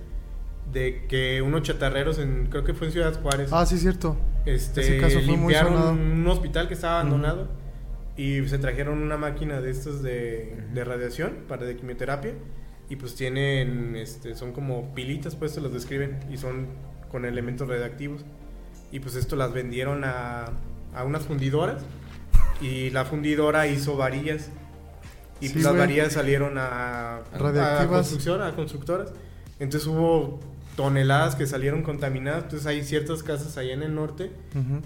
[0.72, 4.16] de que unos chatarreros, en, creo que fue en Ciudad Juárez, Ah, sí, cierto.
[4.46, 5.92] este, ese caso fue muy limpiaron sonado.
[5.92, 7.48] un hospital que estaba abandonado
[8.16, 12.34] y se trajeron una máquina de estas de, de radiación para de quimioterapia
[12.88, 16.66] y pues tienen, este, son como pilitas, pues se los describen y son
[17.10, 18.24] con elementos radioactivos
[18.92, 20.46] y pues esto las vendieron a,
[20.94, 21.82] a unas fundidoras
[22.60, 24.50] y la fundidora hizo varillas.
[25.40, 29.12] Y Sí, pues las varillas salieron a, a construcción, a constructoras.
[29.58, 30.40] Entonces hubo
[30.76, 32.44] toneladas que salieron contaminadas.
[32.44, 34.30] Entonces hay ciertas casas allá en el norte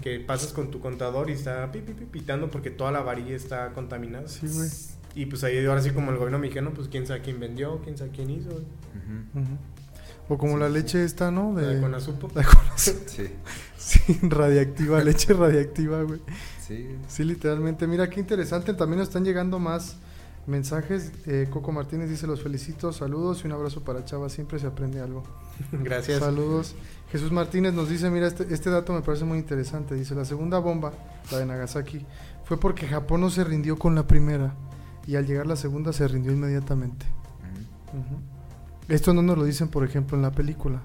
[0.01, 3.35] que pasas con tu contador y está pi, pi, pi, pitando porque toda la varilla
[3.35, 4.27] está contaminada.
[4.27, 4.69] Sí, güey.
[5.15, 7.97] Y pues ahí ahora sí como el gobierno mexicano, pues quién sabe quién vendió, quién
[7.97, 8.49] sabe quién hizo.
[10.27, 11.53] O como la leche esta, ¿no?
[11.53, 12.29] La De, de Conasupo.
[12.33, 12.91] la con- Sí,
[13.77, 16.19] Sí, radiactiva, leche radiactiva, güey.
[16.59, 16.87] sí.
[17.07, 17.85] Sí, literalmente.
[17.85, 18.73] Mira, qué interesante.
[18.73, 19.97] También nos están llegando más
[20.47, 21.11] mensajes.
[21.25, 24.29] Eh, Coco Martínez dice, los felicito, saludos y un abrazo para Chava.
[24.29, 25.23] Siempre se aprende algo.
[25.71, 26.19] Gracias.
[26.19, 26.75] Saludos.
[27.11, 29.95] Jesús Martínez nos dice, mira, este, este dato me parece muy interesante.
[29.95, 30.91] Dice, la segunda bomba,
[31.31, 32.05] la de Nagasaki,
[32.43, 34.53] fue porque Japón no se rindió con la primera.
[35.07, 37.05] Y al llegar la segunda se rindió inmediatamente.
[38.87, 40.81] Esto no nos lo dicen, por ejemplo, en la película.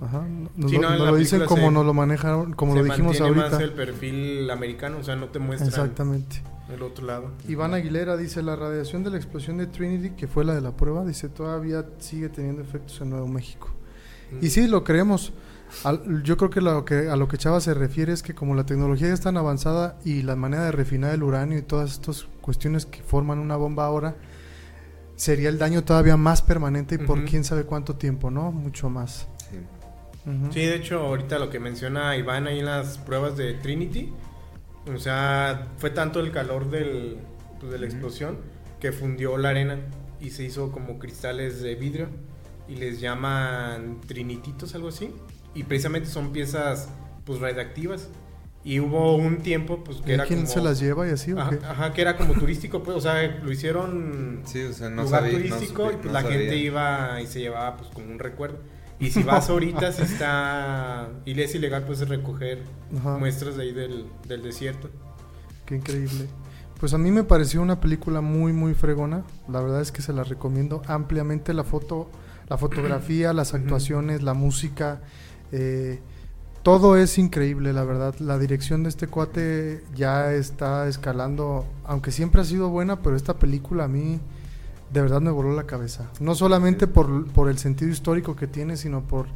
[0.00, 0.24] Ajá.
[0.56, 3.20] Nos, Sí, no, nos lo dicen como se- nos lo manejaron, como Se lo dijimos
[3.20, 3.50] ahorita.
[3.50, 6.42] más el perfil americano, o sea, no te muestran Exactamente.
[6.72, 7.30] El otro lado.
[7.48, 10.76] Iván Aguilera dice, la radiación de la explosión de Trinity, que fue la de la
[10.76, 13.70] prueba, dice, todavía sigue teniendo efectos en Nuevo México.
[14.40, 15.32] Y sí, lo creemos.
[15.84, 18.54] Al- yo creo que, lo que a lo que Chava se refiere es que como
[18.54, 21.92] la tecnología ya es tan avanzada y la manera de refinar el uranio y todas
[21.92, 24.14] estas cuestiones que forman una bomba ahora,
[25.16, 28.50] sería el daño todavía más permanente y por quién sabe cuánto tiempo, ¿no?
[28.52, 29.28] Mucho más.
[29.50, 29.58] Sí.
[30.30, 30.52] Ujú.
[30.52, 34.12] Sí, de hecho, ahorita lo que menciona Iván ahí en las pruebas de Trinity,
[34.86, 37.18] o sea, fue tanto el calor del,
[37.60, 38.38] pues, de la explosión
[38.80, 39.78] que fundió la arena
[40.20, 42.08] y se hizo como cristales de vidrio
[42.68, 45.12] y les llaman trinititos, algo así.
[45.54, 46.88] Y precisamente son piezas
[47.24, 48.08] pues radiactivas.
[48.64, 50.52] Y hubo un tiempo pues que ¿Y era quién como...
[50.52, 51.64] se las lleva y así o Ajá, qué?
[51.66, 55.22] ajá, que era como turístico, pues, o sea, lo hicieron Sí, o sea, no lugar
[55.22, 55.38] sabía.
[55.48, 56.38] no turístico supe- y pues, no la sabía.
[56.38, 58.58] gente iba y se llevaba pues como un recuerdo.
[58.98, 61.08] Y si vas ahorita, si está.
[61.24, 62.62] Y es ilegal, pues recoger
[62.96, 63.18] Ajá.
[63.18, 64.88] muestras de ahí del, del desierto.
[65.66, 66.28] Qué increíble.
[66.78, 69.24] Pues a mí me pareció una película muy muy fregona.
[69.48, 72.10] La verdad es que se la recomiendo ampliamente la foto,
[72.48, 75.00] la fotografía, las actuaciones, la música,
[75.52, 76.00] eh,
[76.62, 78.14] todo es increíble, la verdad.
[78.20, 83.34] La dirección de este cuate ya está escalando, aunque siempre ha sido buena, pero esta
[83.38, 84.20] película a mí
[84.92, 86.10] de verdad me voló la cabeza.
[86.20, 89.26] No solamente por, por el sentido histórico que tiene, sino por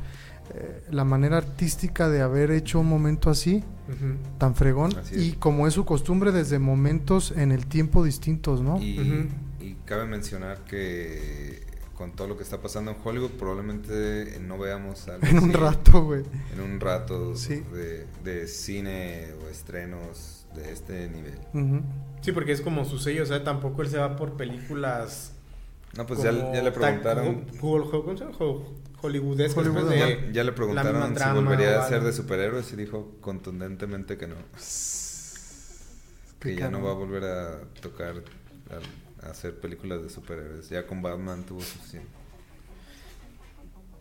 [0.55, 3.65] eh, la manera artística de haber hecho un momento así
[4.39, 8.81] tan fregón Así y como es su costumbre desde momentos en el tiempo distintos, ¿no?
[8.81, 9.29] Y,
[9.61, 11.65] y cabe mencionar que
[11.95, 15.53] con todo lo que está pasando en Hollywood, probablemente no veamos algo en un así
[15.59, 16.23] rato, güey.
[16.53, 17.63] En un rato Sí.
[17.73, 21.39] de, de cine o estrenos de este nivel.
[22.21, 25.33] Sí, porque es como su sello, o sea, tampoco él se va por películas.
[25.97, 27.47] No, pues ya, ya le preguntaron.
[27.61, 28.37] ho- ho- ¿cómo se llama?
[28.41, 28.65] Ho-
[29.03, 30.09] Hollywoodescas, pues, Hollywood, de- ajá.
[30.27, 34.37] Ya, ya le preguntaron si volvería a ser de superhéroes y dijo contundentemente que no.
[36.41, 38.23] Que ya no va a volver a tocar,
[39.23, 40.69] a, a hacer películas de superhéroes.
[40.69, 42.09] Ya con Batman tuvo suficiente.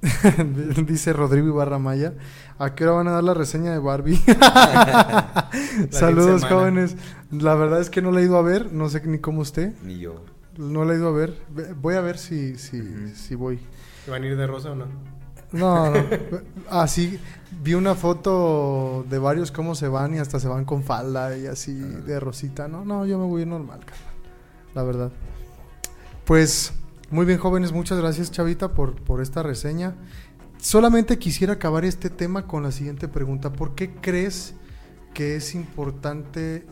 [0.85, 2.13] Dice Rodrigo Ibarra Maya.
[2.59, 4.17] ¿A qué hora van a dar la reseña de Barbie?
[5.91, 6.95] Saludos, jóvenes.
[7.31, 8.71] La verdad es que no la he ido a ver.
[8.71, 9.73] No sé ni cómo usted.
[9.83, 10.23] Ni yo.
[10.57, 11.33] No la he ido a ver.
[11.49, 13.09] Ve- Voy a ver si, si, Ujú.
[13.15, 13.59] si voy.
[14.07, 14.85] ¿Van a ir de rosa o no?
[15.51, 16.03] No, no.
[16.69, 17.19] Así
[17.63, 21.45] vi una foto de varios cómo se van y hasta se van con falda y
[21.47, 21.99] así Ah.
[22.05, 22.67] de rosita.
[22.67, 24.13] No, no, yo me voy a ir normal, carnal.
[24.73, 25.11] La verdad.
[26.25, 26.73] Pues
[27.11, 29.95] muy bien, jóvenes, muchas gracias, Chavita, por, por esta reseña.
[30.57, 33.53] Solamente quisiera acabar este tema con la siguiente pregunta.
[33.53, 34.55] ¿Por qué crees
[35.13, 36.65] que es importante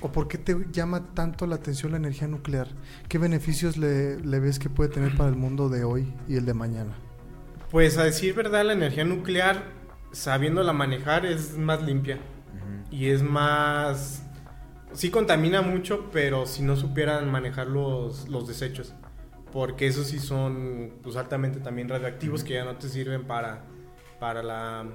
[0.00, 2.68] o por qué te llama tanto la atención la energía nuclear?
[3.08, 6.46] ¿Qué beneficios le, le ves que puede tener para el mundo de hoy y el
[6.46, 6.96] de mañana?
[7.70, 9.62] Pues a decir verdad, la energía nuclear,
[10.10, 12.18] sabiéndola manejar, es más limpia.
[12.90, 14.24] Y es más...
[14.92, 18.92] Sí contamina mucho, pero si no supieran manejar los, los desechos.
[19.52, 23.62] Porque esos sí son pues, altamente también radioactivos que ya no te sirven para,
[24.18, 24.86] para, la,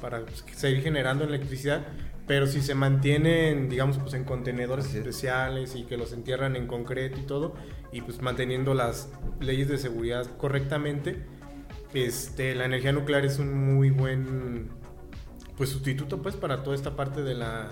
[0.00, 1.82] para pues, seguir generando electricidad.
[2.28, 7.18] Pero si se mantienen, digamos, pues en contenedores especiales y que los entierran en concreto
[7.18, 7.54] y todo,
[7.90, 9.08] y pues manteniendo las
[9.40, 11.24] leyes de seguridad correctamente,
[11.94, 14.68] este, la energía nuclear es un muy buen
[15.56, 17.70] pues sustituto pues para toda esta parte de la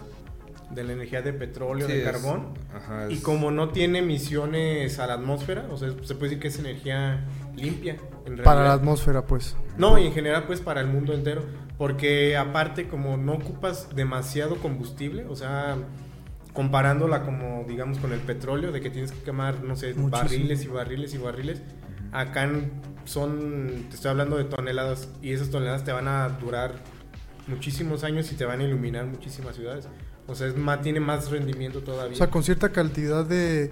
[0.71, 2.49] de la energía de petróleo, Sí, de es- carbón.
[2.75, 6.49] ajá, Y como no tiene emisiones a la atmósfera, o sea, se puede decir que
[6.49, 7.25] es energía
[7.57, 7.97] limpia.
[8.25, 9.57] En Para la atmósfera, pues.
[9.77, 11.43] No, y en general pues para el mundo entero.
[11.79, 15.77] Porque aparte como no ocupas demasiado combustible, o sea,
[16.55, 20.11] comparándola como, digamos, con el petróleo, de que tienes que quemar, no sé, Muchísimo.
[20.11, 21.63] barriles y barriles y barriles.
[22.13, 22.49] Acá
[23.05, 26.73] son, te estoy hablando de toneladas, y esas toneladas te van a durar
[27.47, 29.87] muchísimos años y te van a iluminar muchísimas ciudades.
[30.27, 32.15] O sea, es más, tiene más rendimiento todavía.
[32.15, 33.71] O sea, con cierta cantidad de,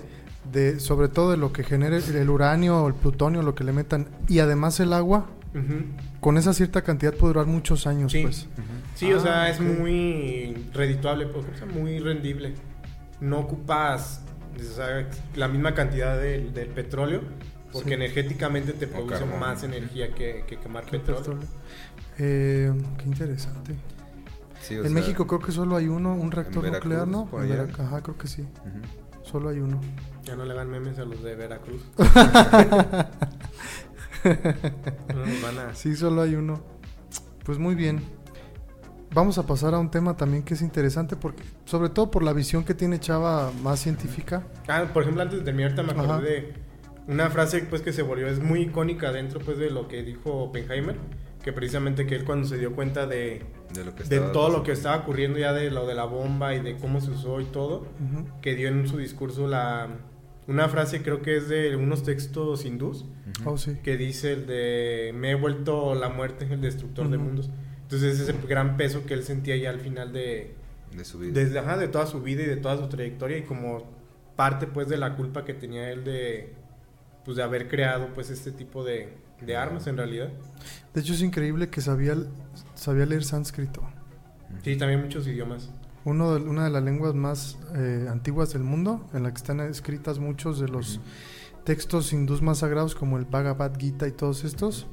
[0.52, 3.72] de sobre todo de lo que genere el uranio o el plutonio, lo que le
[3.72, 5.26] metan, y además el agua,
[6.20, 8.22] con esa cierta cantidad puede durar muchos años, Sí.
[8.22, 8.48] pues.
[8.94, 12.54] Sí, o Ah, sea, es muy redituable, pues, o sea, muy rendible.
[13.20, 14.22] No ocupas
[14.56, 17.22] o sea, la misma cantidad del, del petróleo,
[17.72, 17.94] porque Sí.
[17.94, 21.20] energéticamente te produce más energía que, que quemar Qué petróleo.
[21.22, 21.48] petróleo.
[22.18, 23.74] Eh, qué interesante.
[24.60, 27.28] Sí, en sea, México creo que solo hay uno, un reactor Veracruz, nuclear, ¿no?
[27.42, 28.44] En Ajá, creo que sí.
[29.24, 29.80] Solo hay uno.
[30.24, 31.82] Ya no le dan memes a los de Veracruz.
[34.24, 36.62] No nos van a- Sí, solo hay uno.
[37.44, 38.00] Pues muy bien.
[39.12, 42.32] Vamos a pasar a un tema también que es interesante porque, sobre todo por la
[42.32, 44.42] visión que tiene Chava más científica.
[44.66, 46.14] Ah, por ejemplo, antes de terminar, ahorita me Ajá.
[46.14, 46.54] acordé de
[47.06, 50.32] una frase pues que se volvió, es muy icónica dentro pues de lo que dijo
[50.44, 50.96] Oppenheimer,
[51.44, 53.44] que precisamente que él cuando se dio cuenta de,
[53.74, 56.54] De, lo que de todo lo que estaba ocurriendo ya de lo de la bomba
[56.54, 57.86] y de cómo se usó y todo,
[58.40, 59.88] que dio en su discurso la
[60.46, 63.04] una frase creo que es de unos textos hindús
[63.40, 63.50] Ujú.
[63.50, 63.78] Oh, sí.
[63.82, 67.26] que dice el de me he vuelto la muerte el destructor de Ujú.
[67.26, 67.50] mundos.
[67.82, 70.54] Entonces ese gran peso que él sentía ya al final de
[70.96, 71.32] De su vida.
[71.32, 73.84] desde ajá, de toda su vida y de toda su trayectoria y como
[74.36, 76.52] parte pues de la culpa que tenía él de
[77.24, 79.08] pues de haber creado pues este tipo de,
[79.40, 80.28] de armas en realidad.
[80.92, 82.16] De hecho, es increíble que sabía,
[82.74, 83.82] sabía leer sánscrito.
[84.62, 85.70] Sí, también muchos idiomas.
[86.04, 89.60] Uno de- una de las lenguas más eh, antiguas del mundo, en la que están
[89.60, 91.00] escritas muchos de los
[91.64, 94.86] textos hindús más sagrados, como el Bhagavad Gita y todos estos.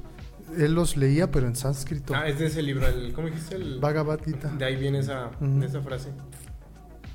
[0.56, 2.14] Él los leía, pero en sánscrito.
[2.14, 3.56] Ah, es de ese libro, el, ¿cómo dijiste?
[3.56, 4.48] El, Bhagavad Gita.
[4.48, 5.30] de ahí viene esa,
[5.62, 6.10] esa frase.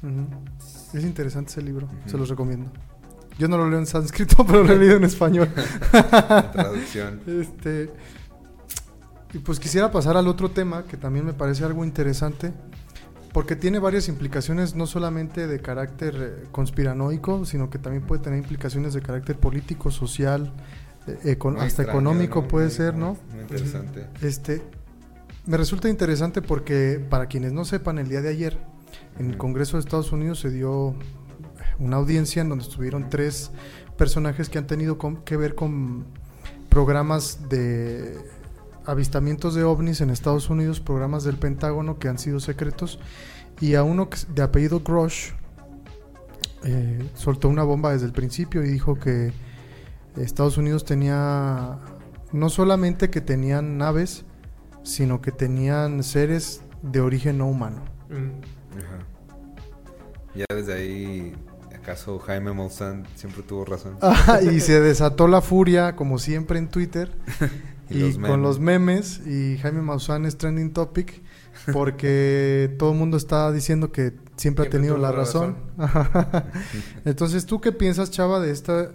[0.04, 0.28] Ujú.
[0.98, 2.72] Es interesante ese libro, se los recomiendo.
[3.40, 5.50] Yo no lo leo en sánscrito, pero lo he leído en español.
[5.92, 7.22] La traducción.
[7.28, 7.92] Este,
[9.34, 12.54] y pues quisiera pasar al otro tema que también me parece algo interesante,
[13.38, 18.40] porque tiene varias implicaciones, no solamente de carácter eh, conspiranoico, sino que también puede tener
[18.40, 20.52] implicaciones de carácter político, social,
[21.06, 22.48] eh, econ- Muy hasta extraño, económico ¿no?
[22.48, 23.16] puede Muy- ser, ¿no?
[23.32, 24.08] Muy interesante.
[24.24, 24.64] Este,
[25.46, 28.58] me resulta interesante porque para quienes no sepan, el día de ayer
[29.20, 29.38] en el.
[29.38, 30.96] Congreso de Estados Unidos se dio
[31.78, 33.52] una audiencia en donde estuvieron tres
[34.00, 36.06] personajes que han tenido que ver con
[36.70, 38.18] programas de
[38.88, 43.00] avistamientos de ovnis en Estados Unidos, programas del Pentágono que han sido secretos,
[43.60, 45.32] y a uno de apellido Grosh
[46.64, 49.32] eh, soltó una bomba desde el principio y dijo que
[50.16, 51.80] Estados Unidos tenía
[52.32, 54.26] no solamente que tenían naves,
[54.84, 57.84] sino que tenían seres de origen no humano.
[58.10, 58.78] Mm.
[58.78, 59.06] Ajá.
[60.36, 61.36] Ya desde ahí,
[61.76, 63.98] ¿acaso Jaime Maussan siempre tuvo razón?
[64.02, 67.12] Ah, y se desató la furia, como siempre en Twitter,
[67.90, 71.22] Y y, los con los memes, y Jaime Maussan es trending topic,
[71.74, 75.58] porque todo el mundo está diciendo que siempre, ha tenido la razón.
[77.06, 78.92] Entonces, ¿tú qué piensas, Chava, de esta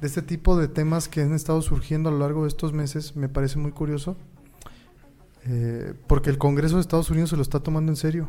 [0.00, 3.16] de este tipo de temas que han estado surgiendo a lo largo de estos meses?
[3.16, 4.16] Me parece muy curioso.
[5.46, 8.28] Eh, porque el Congreso de Estados Unidos se lo está tomando en serio.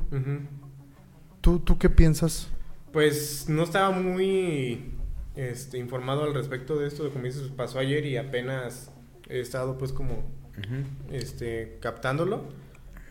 [1.41, 2.49] ¿Tú, ¿Tú qué piensas?
[2.91, 4.93] Pues no estaba muy
[5.35, 8.91] este, informado al respecto de esto, de como dices, pasó ayer y apenas
[9.29, 11.13] he estado pues como Ujú.
[11.13, 12.43] este, captándolo.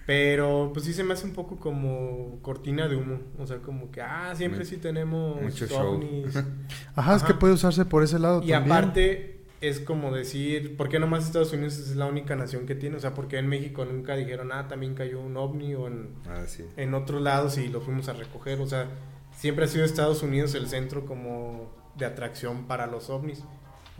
[0.06, 3.18] Pero pues sí se me hace un poco como cortina de humo.
[3.38, 5.96] O sea, como que, ah, siempre Mu- sí tenemos mucho show.
[5.96, 6.34] ovnis.
[6.96, 8.72] Ajá, es que puede usarse por ese lado y también.
[8.72, 12.96] aparte es como decir, ¿por qué nomás Estados Unidos es la única nación que tiene?
[12.96, 16.08] O sea, ¿por qué en México nunca dijeron, ah, también cayó un ovni o en,
[16.26, 16.64] Ah, sí.
[16.78, 18.60] en otros lados y lo fuimos a recoger?
[18.62, 18.86] O sea,
[19.36, 23.42] siempre ha sido Estados Unidos el centro como de atracción para los ovnis.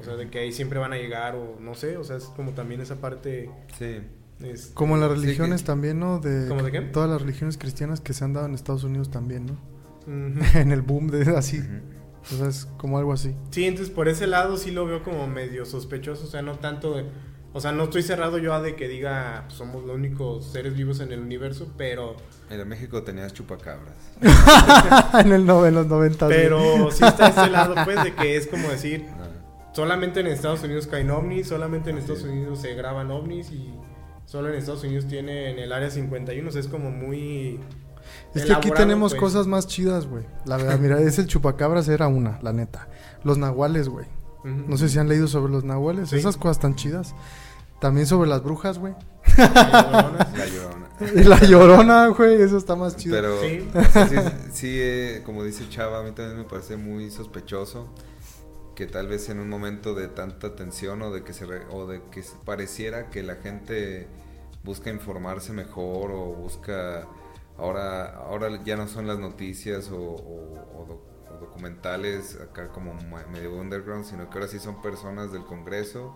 [0.01, 2.25] O sea, de que ahí siempre van a llegar o no sé, o sea, es
[2.25, 3.51] como también esa parte...
[3.79, 3.99] Sí.
[4.45, 6.21] es- Como las que- religiones también, ¿no?
[6.21, 6.81] De, ¿Cómo de qué?
[6.83, 9.59] Todas las religiones cristianas que se han dado en Estados Unidos también, ¿no?
[10.55, 11.61] En el boom de así.
[12.33, 13.35] O sea, es como algo así.
[13.51, 16.95] Sí, entonces por ese lado sí lo veo como medio sospechoso, o sea, no tanto
[16.97, 17.05] de...
[17.55, 20.77] O sea, no estoy cerrado yo a de que diga pues, somos los únicos seres
[20.77, 22.15] vivos en el universo, pero
[22.51, 23.97] en México tenías chupacabras.
[25.25, 26.27] en, el no, en los 90.
[26.27, 26.39] güey.
[26.39, 29.28] pero sí está ese lado pues de que es como decir, Ah,
[29.73, 32.31] solamente en Estados Unidos caen ovnis, solamente en Así Estados es.
[32.31, 33.73] Unidos se graban ovnis y
[34.27, 37.61] solo en Estados Unidos tiene en el área 51, o sea, es como muy
[38.35, 39.21] Es que aquí tenemos pues.
[39.21, 40.25] cosas más chidas, güey.
[40.45, 42.89] La verdad, mira, ese chupacabras era una, la neta.
[43.25, 44.07] Los nahuales, güey.
[44.45, 46.09] No sé si han leído sobre los nahuales.
[46.11, 46.17] Sí.
[46.17, 47.15] Esas cosas tan chidas.
[47.81, 48.95] También sobre las brujas, güey.
[49.37, 50.89] La llorona.
[51.29, 53.15] La llorona, güey, eso está más chido.
[53.17, 53.69] Pero Sí.
[53.75, 54.17] o sea, sí,
[54.53, 57.89] sí, eh, como dice Chava, a mí también me parece muy sospechoso
[58.79, 61.87] que tal vez en un momento de tanta tensión o de que se re- o
[61.89, 64.07] de que pareciera que la gente
[64.63, 67.09] busca informarse mejor o busca
[67.57, 72.95] ahora ahora ya no son las noticias o, o- o doc- o documentales acá como
[73.33, 76.15] medio underground, sino que ahora sí son personas del Congreso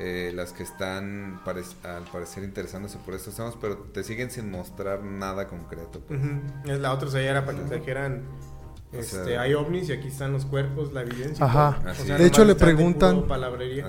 [0.00, 4.50] eh, las que están parec- al parecer interesándose por estos temas, pero te siguen sin
[4.50, 6.00] mostrar nada concreto.
[6.00, 6.18] pues.
[6.18, 6.40] Ujú.
[6.64, 8.24] Es la otra, o sea, era para que trajeran.
[8.53, 8.53] O
[9.00, 11.44] Este, sea- hay ovnis y aquí están los cuerpos, la evidencia.
[11.44, 11.80] Ajá.
[12.00, 12.16] O sea.
[12.18, 13.24] De hecho, le preguntan-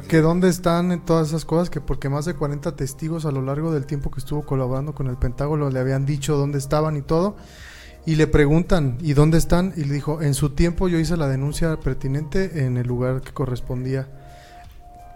[0.08, 3.42] que dónde están en todas esas cosas, que porque más de 40 testigos a lo
[3.42, 7.02] largo del tiempo que estuvo colaborando con el Pentágono le habían dicho dónde estaban y
[7.02, 7.36] todo.
[8.08, 9.74] Y le preguntan, ¿y dónde están?
[9.76, 13.32] Y le dijo, en su tiempo yo hice la denuncia pertinente en el lugar que
[13.34, 14.08] correspondía.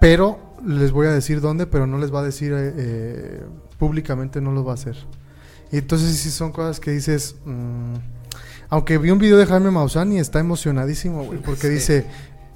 [0.01, 3.43] Pero les voy a decir dónde, pero no les va a decir eh, eh,
[3.77, 4.95] públicamente, no lo va a hacer.
[5.71, 7.35] Y entonces sí son cosas que dices...
[7.45, 7.93] mm,
[8.69, 11.69] aunque vi un video de Jaime Maussan y está emocionadísimo, güey, porque Sí.
[11.69, 12.05] dice,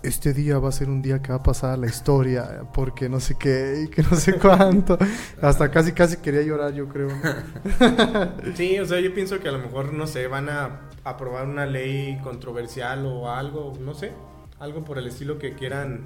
[0.04, 3.08] este día va a ser un día que va a pasar a la historia, porque
[3.10, 4.98] no sé qué, y que no sé cuánto.
[5.42, 7.10] Hasta casi, casi quería llorar, yo creo.
[8.56, 11.66] Sí, o sea, yo pienso que a lo mejor, no sé, van a aprobar una
[11.66, 14.12] ley controversial o algo, no sé,
[14.60, 16.02] algo por el estilo que quieran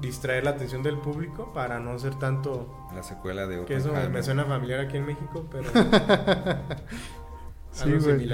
[0.00, 2.72] distraer la atención del público para no ser tanto...
[2.94, 5.68] La secuela de Que eso me, suena familiar aquí en México, pero
[7.72, 8.28] Sí, algo güey.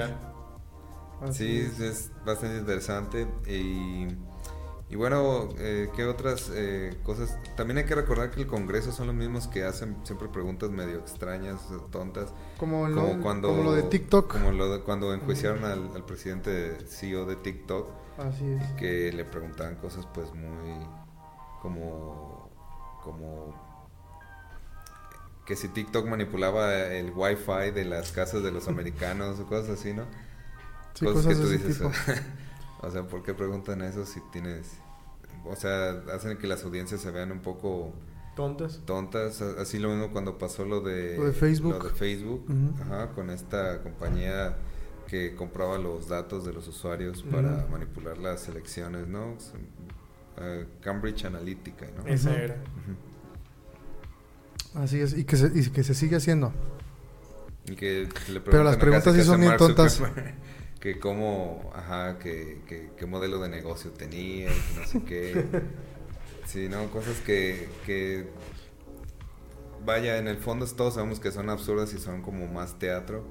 [1.19, 1.33] Similar.
[1.33, 3.27] Sí, es, es bastante interesante.
[3.47, 4.07] Y,
[4.89, 7.37] y bueno, eh, ¿qué otras eh, cosas?
[7.55, 10.99] También hay que recordar que el Congreso son los mismos que hacen siempre preguntas medio
[10.99, 11.59] extrañas,
[11.91, 12.33] tontas.
[12.57, 14.31] Como, lo, Como cuando, como lo de TikTok.
[14.31, 18.71] Como lo de cuando enjuiciaron al, al presidente CEO de TikTok, Así es.
[18.73, 20.85] que le preguntaban cosas pues muy
[21.61, 22.49] como
[23.03, 23.53] como
[25.45, 29.93] que si TikTok manipulaba el wifi de las casas de los americanos o cosas así,
[29.93, 30.05] ¿no?
[30.95, 31.91] Sí, cosas, que tú de ese dices, tipo.
[32.81, 34.79] o sea, ¿por qué preguntan eso si tienes
[35.45, 37.93] o sea, hacen que las audiencias se vean un poco
[38.35, 38.81] Tontas.
[38.85, 41.73] tontas, así lo mismo cuando pasó lo de, Lo de Facebook.
[41.77, 42.45] lo de Facebook,
[42.81, 44.57] ajá, con esta compañía
[45.07, 49.37] que compraba los datos de los usuarios para manipular las elecciones, ¿no?
[50.37, 52.07] Eh, Cambridge Analytica, ¿no?
[52.11, 52.57] Esa era.
[54.73, 55.17] Así es.
[55.17, 56.51] Y que se, y que se sigue haciendo.
[57.67, 60.01] Y que le Pero las preguntas sí son bien tontas.
[60.85, 65.43] Que cómo, ajá, que, que, qué modelo de negocio tenía, y no sé qué.
[66.45, 68.29] Sí, no, cosas que, que,
[69.83, 73.23] vaya, en el fondo todos sabemos que son absurdas y son como más teatro,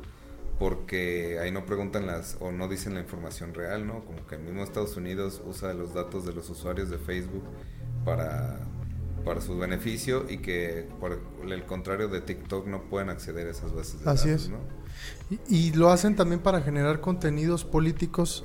[0.58, 4.04] porque ahí no preguntan las, o no dicen la información real, ¿no?
[4.04, 7.44] Como que el mismo Estados Unidos usa los datos de los usuarios de Facebook
[8.04, 8.66] para,
[9.24, 13.72] para su beneficio y que por el contrario de TikTok no pueden acceder a esas
[13.72, 14.50] bases de Así datos, es.
[14.50, 14.58] ¿no?
[15.48, 18.44] Y, y lo hacen también para generar contenidos políticos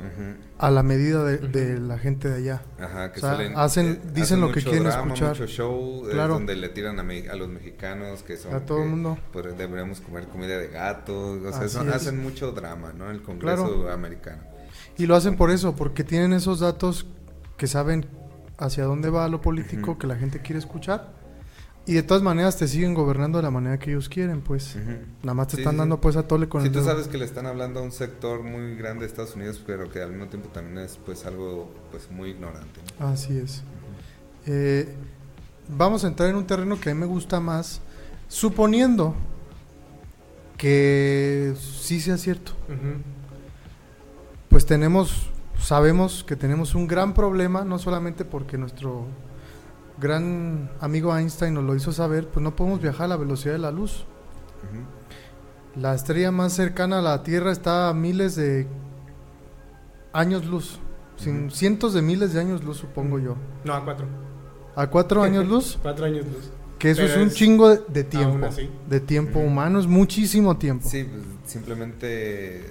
[0.57, 2.61] a la medida de, de la gente de allá.
[2.79, 5.29] Ajá, que O sea, suelen, hacen- dicen lo que quieren drama, escuchar.
[5.29, 6.35] mucho show, Claro.
[6.35, 9.17] donde le tiran a, me- a los mexicanos que son A todo el mundo.
[9.33, 13.11] pues, deberíamos comer comida de gato, o sea, son- hacen mucho drama, ¿no?
[13.11, 13.91] El Congreso Claro.
[13.91, 14.41] americano.
[14.97, 17.05] Y lo hacen por eso, porque tienen esos datos
[17.57, 18.05] que saben
[18.57, 21.18] hacia dónde va lo político que la gente quiere escuchar.
[21.89, 24.75] Y de todas maneras te siguen gobernando de la manera que ellos quieren, pues.
[25.23, 26.01] Nada más te Sí, están sí, dando sí.
[26.03, 26.87] pues a tole con Si el tú dedo.
[26.89, 29.99] sabes que le están hablando a un sector muy grande de Estados Unidos, pero que
[30.01, 32.79] al mismo tiempo también es pues algo pues muy ignorante.
[32.99, 33.07] ¿no?
[33.07, 33.63] Así es.
[34.45, 34.93] Eh,
[35.67, 37.81] vamos a entrar en un terreno que a mí me gusta más,
[38.27, 39.15] suponiendo
[40.57, 42.51] que sí sea cierto.
[44.49, 45.29] Pues tenemos,
[45.59, 49.05] sabemos que tenemos un gran problema, no solamente porque nuestro
[49.99, 53.59] gran amigo Einstein nos lo hizo saber, pues no podemos viajar a la velocidad de
[53.59, 54.05] la luz.
[55.75, 58.67] La estrella más cercana a la Tierra está a miles de
[60.13, 60.79] años luz,
[61.17, 63.35] sin cientos de miles de años luz, supongo yo.
[63.63, 64.07] No, a cuatro.
[64.75, 66.51] A cuatro años luz, Cuatro años luz.
[66.79, 68.29] que eso Pero es un es- chingo de, de tiempo.
[68.33, 68.69] Aún así.
[68.89, 70.87] De tiempo humano, es muchísimo tiempo.
[70.89, 72.69] Sí, pues, simplemente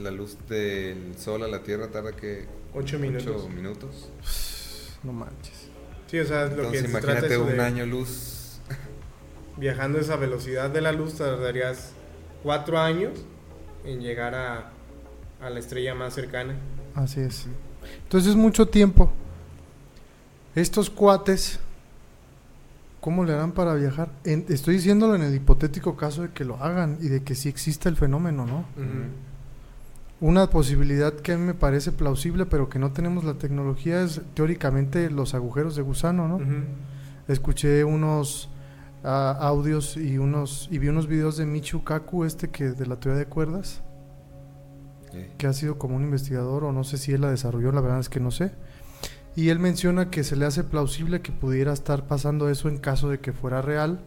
[0.00, 3.26] la luz del sol a la Tierra tarda que Ocho minutos.
[3.44, 4.10] ocho minutos.
[5.02, 5.63] No manches.
[6.14, 8.60] Sí, o sea, lo que Entonces se trata imagínate eso un de año luz.
[9.56, 11.90] viajando a esa velocidad de la luz tardarías
[12.44, 13.12] cuatro años
[13.84, 14.70] en llegar a,
[15.40, 16.54] a la estrella más cercana.
[16.94, 17.46] Así es.
[18.04, 19.12] Entonces es mucho tiempo.
[20.54, 21.58] Estos cuates,
[23.00, 24.10] ¿cómo le harán para viajar?
[24.22, 27.48] En- estoy diciéndolo en el hipotético caso de que lo hagan y de que sí
[27.48, 28.64] exista el fenómeno, ¿no?
[30.24, 34.22] Una posibilidad que a mí me parece plausible, pero que no tenemos la tecnología, es
[34.32, 36.40] teóricamente los agujeros de gusano, ¿no?
[37.28, 38.48] Escuché unos
[39.02, 42.98] ah, audios y unos y vi unos videos de Michio Kaku, este que de la
[42.98, 43.82] teoría de cuerdas,
[45.36, 48.00] que ha sido como un investigador o no sé si él la desarrolló, la verdad
[48.00, 48.52] es que no sé.
[49.36, 53.10] Y él menciona que se le hace plausible que pudiera estar pasando eso en caso
[53.10, 54.00] de que fuera real,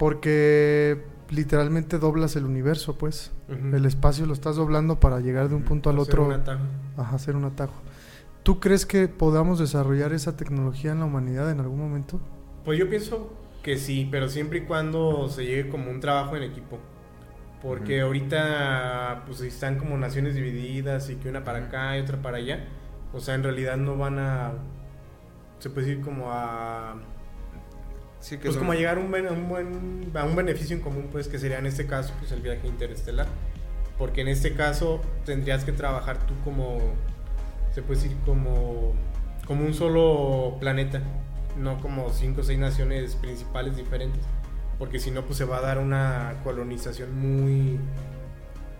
[0.00, 3.32] porque literalmente doblas el universo, pues.
[3.48, 6.26] El espacio lo estás doblando para llegar de un punto al Hacer otro.
[6.26, 6.62] un atajo.
[6.96, 7.74] Ajá, hacer un atajo.
[8.42, 12.20] ¿Tú crees que podamos desarrollar esa tecnología en la humanidad en algún momento?
[12.64, 13.32] Pues yo pienso
[13.62, 16.78] que sí, pero siempre y cuando se llegue como un trabajo en equipo.
[17.62, 22.36] Porque ahorita pues están como naciones divididas y que una para acá y otra para
[22.36, 22.64] allá.
[23.14, 24.52] O sea, en realidad no van a...
[25.60, 26.96] Se puede decir como a...
[28.24, 30.74] Sí, que Pues como a llegar a un, ben- a un buen, a un beneficio
[30.74, 33.26] en común, pues que sería en este caso pues el viaje interestelar.
[33.98, 36.78] Porque en este caso tendrías que trabajar tú como,
[37.74, 38.94] se puede decir como,
[39.46, 41.02] como un solo planeta,
[41.58, 44.22] no como cinco o seis naciones principales diferentes.
[44.78, 47.78] Porque si no, pues se va a dar una colonización muy,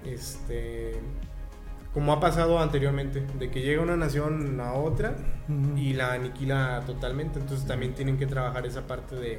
[0.07, 0.93] este,
[1.95, 5.15] como ha pasado anteriormente, de que llega una nación a otra
[5.77, 7.39] y la aniquila totalmente.
[7.39, 9.39] Entonces también tienen que trabajar esa parte de,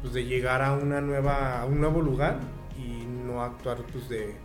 [0.00, 2.38] pues, de llegar a una nueva, a un nuevo lugar
[2.78, 4.36] y no actuar pues de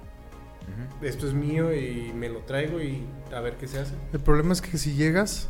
[1.01, 3.03] esto es mío y me lo traigo y
[3.35, 3.93] a ver qué se hace.
[4.13, 5.49] El problema es que si llegas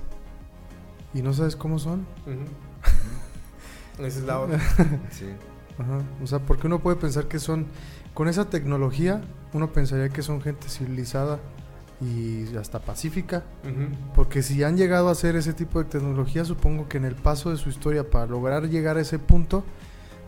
[1.13, 2.05] y no sabes cómo son.
[3.97, 4.59] Esa es la otra.
[5.11, 5.27] Sí.
[5.77, 7.67] ajá, o sea, porque uno puede pensar que son,
[8.13, 9.21] con esa tecnología,
[9.53, 11.39] uno pensaría que son gente civilizada
[12.01, 13.43] y hasta pacífica,
[14.15, 17.51] porque si han llegado a hacer ese tipo de tecnología, supongo que en el paso
[17.51, 19.63] de su historia para lograr llegar a ese punto,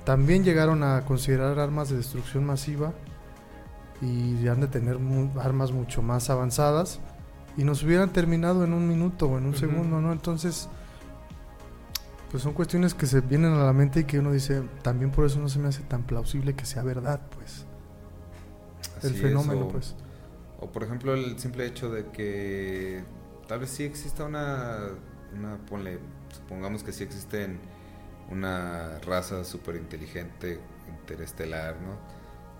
[0.05, 2.93] también llegaron a considerar armas de destrucción masiva
[4.01, 6.99] y han de tener mu- armas mucho más avanzadas.
[7.55, 10.11] Y nos hubieran terminado en un minuto o en un segundo, ¿no?
[10.11, 10.67] Entonces,
[12.31, 15.25] pues son cuestiones que se vienen a la mente y que uno dice, también por
[15.25, 17.65] eso no se me hace tan plausible que sea verdad, pues,
[19.03, 19.95] el es, fenómeno, o- pues.
[20.63, 23.03] O por ejemplo el simple hecho de que
[23.47, 24.91] tal vez sí exista una,
[25.37, 25.99] una ponle,
[26.33, 27.59] supongamos que sí existen
[28.29, 31.97] una raza súper inteligente, interestelar, ¿no?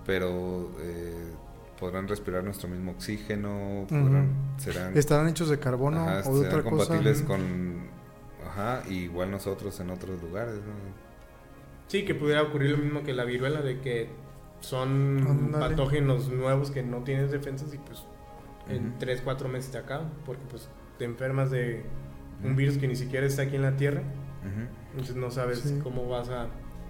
[0.05, 1.31] Pero eh,
[1.79, 6.59] podrán respirar nuestro mismo oxígeno, podrán, serán, Estarán hechos de carbono ajá, o de serán
[6.59, 6.87] otra cosa.
[6.89, 7.87] compatibles con,
[8.45, 10.73] ajá, igual nosotros en otros lugares, ¿no?
[11.87, 14.09] Sí, que pudiera ocurrir lo mismo que la viruela, de que
[14.64, 18.03] son patógenos nuevos que no tienes defensas y pues
[18.70, 18.95] en Ujú.
[18.99, 21.84] 3, 4 meses te acaban, porque pues te enfermas de
[22.43, 24.01] un virus que ni siquiera está aquí en la Tierra,
[24.91, 25.80] entonces no sabes Sí.
[25.84, 26.47] cómo vas a,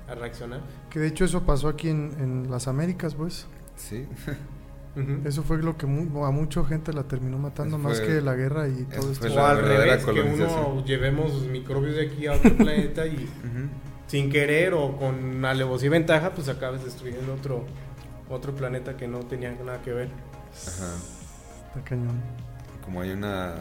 [0.08, 0.62] a reaccionar.
[0.90, 3.48] Que de hecho eso pasó aquí en, en las Américas, pues.
[3.76, 4.06] Sí.
[5.26, 8.22] Eso fue lo que mu- a mucha gente la terminó matando Eso más fue- que
[8.22, 9.26] la guerra y todo esto.
[9.34, 13.28] o al revés, que uno llevemos microbios de aquí a otro planeta y.
[14.14, 17.66] sin querer o con alevosía y ventaja, pues acabes destruyendo otro,
[18.30, 20.10] otro planeta que no tenía nada que ver.
[20.68, 20.94] Ajá.
[21.70, 22.22] Está cañón.
[22.86, 23.56] como hay una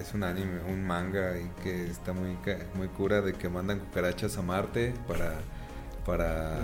[0.00, 2.38] es un anime, un manga y que está muy
[2.72, 5.34] muy cura de que mandan cucarachas a Marte para
[6.06, 6.58] para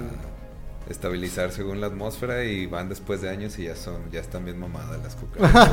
[0.88, 4.58] estabilizar según la atmósfera y van después de años y ya son ya están bien
[4.58, 5.64] mamadas las cucarachas.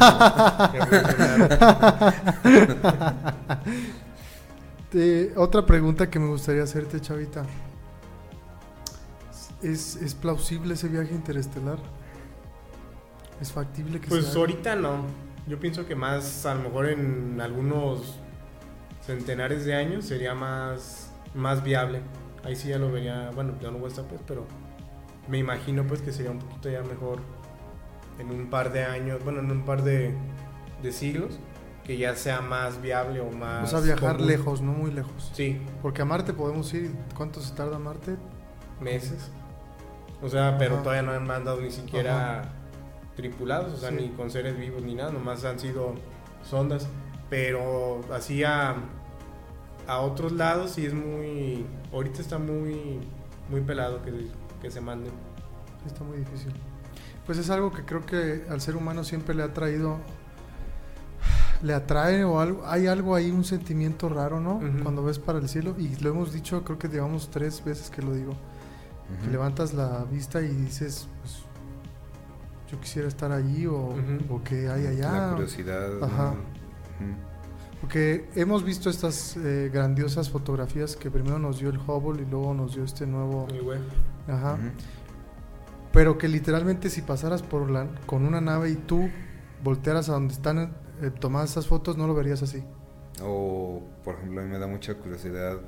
[4.94, 7.46] Eh, otra pregunta que me gustaría hacerte, Chavita.
[9.62, 11.78] ¿Es, ¿Es plausible ese viaje interestelar?
[13.40, 14.40] ¿Es factible que Pues se haga?
[14.40, 15.06] ahorita no.
[15.48, 18.18] Yo pienso que más, a lo mejor en algunos
[19.06, 22.02] centenares de años sería más, más viable.
[22.44, 24.46] Ahí sí ya lo vería, bueno, ya no voy a estar pues, pero
[25.28, 27.20] me imagino pues que sería un poquito ya mejor
[28.20, 30.14] en un par de años, bueno, en un par de,
[30.84, 31.40] de siglos,
[31.86, 33.66] que ya sea más viable o más...
[33.74, 34.28] O sea, viajar común.
[34.28, 35.32] lejos, no muy lejos.
[35.34, 36.92] Sí, Porque a Marte podemos ir.
[37.16, 38.16] ¿Cuánto se tarda Marte?
[38.80, 39.30] meses.
[40.24, 40.84] O sea, pero Ajá.
[40.84, 42.54] todavía no han mandado ni siquiera
[43.16, 43.96] tripulados, o sea, Sí.
[43.96, 45.94] ni con seres vivos ni nada, nomás han sido
[46.48, 46.88] sondas.
[47.30, 48.76] Pero así a,
[49.88, 51.66] a otros lados sí es muy...
[51.94, 53.00] Ahorita está muy,
[53.50, 54.28] muy pelado que,
[54.62, 55.14] que se manden.
[55.86, 56.54] Está muy difícil.
[57.26, 59.98] Pues es algo que creo que al ser humano siempre le ha traído.
[61.62, 62.64] Le atrae o algo.
[62.66, 64.56] Hay algo ahí, un sentimiento raro, ¿no?
[64.56, 64.84] Ujú.
[64.84, 65.76] Cuando ves para el cielo.
[65.78, 68.34] Y lo hemos dicho, creo que llevamos tres veces que lo digo.
[69.20, 69.32] que Ujú.
[69.32, 71.40] levantas la vista y dices, pues,
[72.72, 74.36] yo quisiera estar allí o, Ujú.
[74.36, 75.12] o que hay allá.
[75.12, 76.02] La curiosidad.
[76.04, 76.34] Ajá.
[77.82, 82.54] Porque hemos visto estas eh, grandiosas fotografías que primero nos dio el Hubble y luego
[82.54, 83.48] nos dio este nuevo...
[83.48, 83.86] Muy bueno.
[84.28, 84.58] Ajá.
[85.92, 89.10] Pero que literalmente si pasaras por la, con una nave y tú
[89.64, 90.72] voltearas a donde están
[91.02, 92.64] eh, tomadas esas fotos, no lo verías así.
[93.24, 95.60] O, por ejemplo, a mí me da mucha curiosidad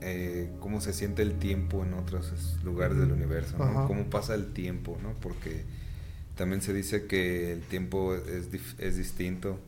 [0.00, 3.64] eh, cómo se siente el tiempo en otros lugares del universo, ¿no?
[3.64, 3.86] Ajá.
[3.86, 5.12] Cómo pasa el tiempo, ¿no?
[5.20, 5.64] Porque
[6.36, 9.58] también se dice que el tiempo es, dif- es distinto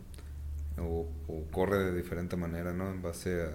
[0.78, 2.90] o, o corre de diferente manera, ¿no?
[2.90, 3.46] En base a...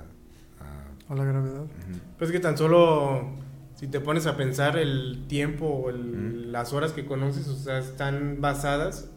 [0.63, 1.65] a- A la gravedad.
[2.17, 3.29] Pues que tan solo
[3.75, 7.77] si te pones a pensar el tiempo o el- las horas que conoces, o sea,
[7.79, 9.09] están basadas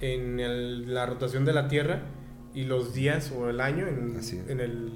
[0.00, 2.02] en el- la rotación de la Tierra
[2.54, 4.18] y los días o el año en,
[4.48, 4.92] en el,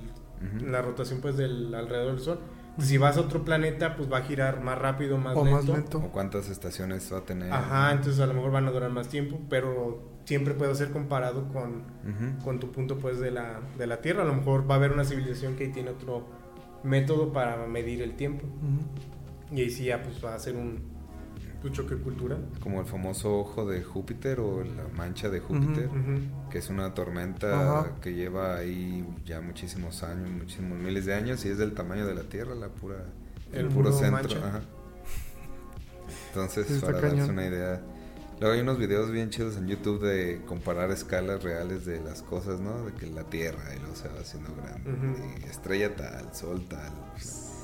[0.61, 2.41] en la rotación pues del alrededor del Sol.
[2.79, 5.57] Si vas a otro planeta, pues va a girar más rápido, más o lento.
[5.57, 5.99] más lento.
[5.99, 7.53] O cuántas estaciones va a tener.
[7.53, 11.49] Ajá, entonces a lo mejor van a durar más tiempo, pero siempre puede ser comparado
[11.49, 11.83] con,
[12.45, 14.23] con tu punto pues de la, de la Tierra.
[14.23, 16.29] A lo mejor va a haber una civilización que tiene otro
[16.85, 18.45] método para medir el tiempo.
[19.51, 20.81] Y ahí sí ya pues va a ser un,
[21.65, 22.39] un choque cultural.
[22.61, 25.89] Como el famoso ojo de Júpiter o la mancha de Júpiter,
[26.51, 27.91] que es una tormenta Ajá.
[28.01, 32.15] que lleva ahí ya muchísimos años, muchísimos miles de años y es del tamaño de
[32.15, 32.97] la Tierra, la pura,
[33.53, 34.39] el, El puro centro.
[34.39, 34.61] ajá.
[36.29, 37.31] Entonces, está para darse cañón.
[37.31, 37.81] una idea.
[38.41, 42.61] Luego hay unos videos bien chidos en YouTube de comparar escalas reales de las cosas,
[42.61, 42.85] ¿no?
[42.87, 44.91] De que la Tierra y luego se va haciendo grande.
[45.45, 46.93] Y estrella tal, sol tal.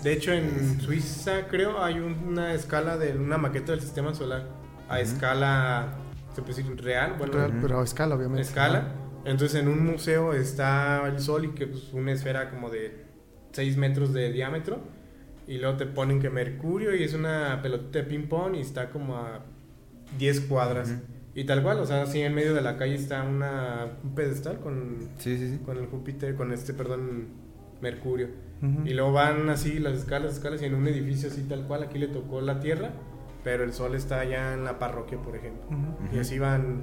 [0.04, 4.46] De hecho en Suiza creo hay una escala de una maqueta del sistema solar
[4.88, 5.94] a escala,
[6.34, 8.42] se puede decir real, bueno, Real, pero a escala, obviamente.
[8.42, 8.92] escala.
[9.24, 13.06] Entonces en un museo está el sol y que es una esfera como de
[13.52, 14.80] 6 metros de diámetro.
[15.46, 18.90] Y luego te ponen que Mercurio y es una pelotita de ping pong y está
[18.90, 19.40] como a
[20.18, 20.94] 10 cuadras.
[21.34, 24.60] Y tal cual, o sea, así en medio de la calle está una, un pedestal
[24.60, 25.58] con, Sí, sí, sí.
[25.64, 27.28] con el Júpiter, con este, perdón,
[27.80, 28.28] Mercurio.
[28.64, 28.86] Ujú.
[28.86, 31.98] Y luego van así las escalas, escalas y en un edificio así tal cual, aquí
[31.98, 32.90] le tocó la Tierra,
[33.42, 35.66] pero el Sol está allá en la parroquia, por ejemplo.
[35.68, 36.16] Ujú.
[36.16, 36.82] Y así van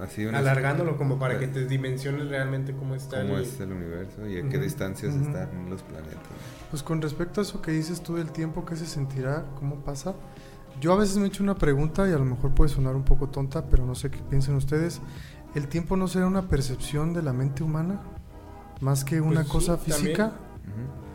[0.00, 3.42] Así alargándolo como para que te dimensiones realmente cómo está cómo el...
[3.42, 4.64] es el universo y a qué Ujú.
[4.64, 5.24] distancias Ujú.
[5.24, 6.22] están los planetas.
[6.70, 9.44] Pues con respecto a eso que dices tú del tiempo, ¿qué se sentirá?
[9.58, 10.14] ¿Cómo pasa?
[10.80, 13.02] Yo a veces me he hecho una pregunta y a lo mejor puede sonar un
[13.02, 15.00] poco tonta, pero no sé qué piensen ustedes.
[15.56, 18.00] ¿El tiempo no será una percepción de la mente humana?
[18.80, 20.14] Más que una Pues sí, cosa también.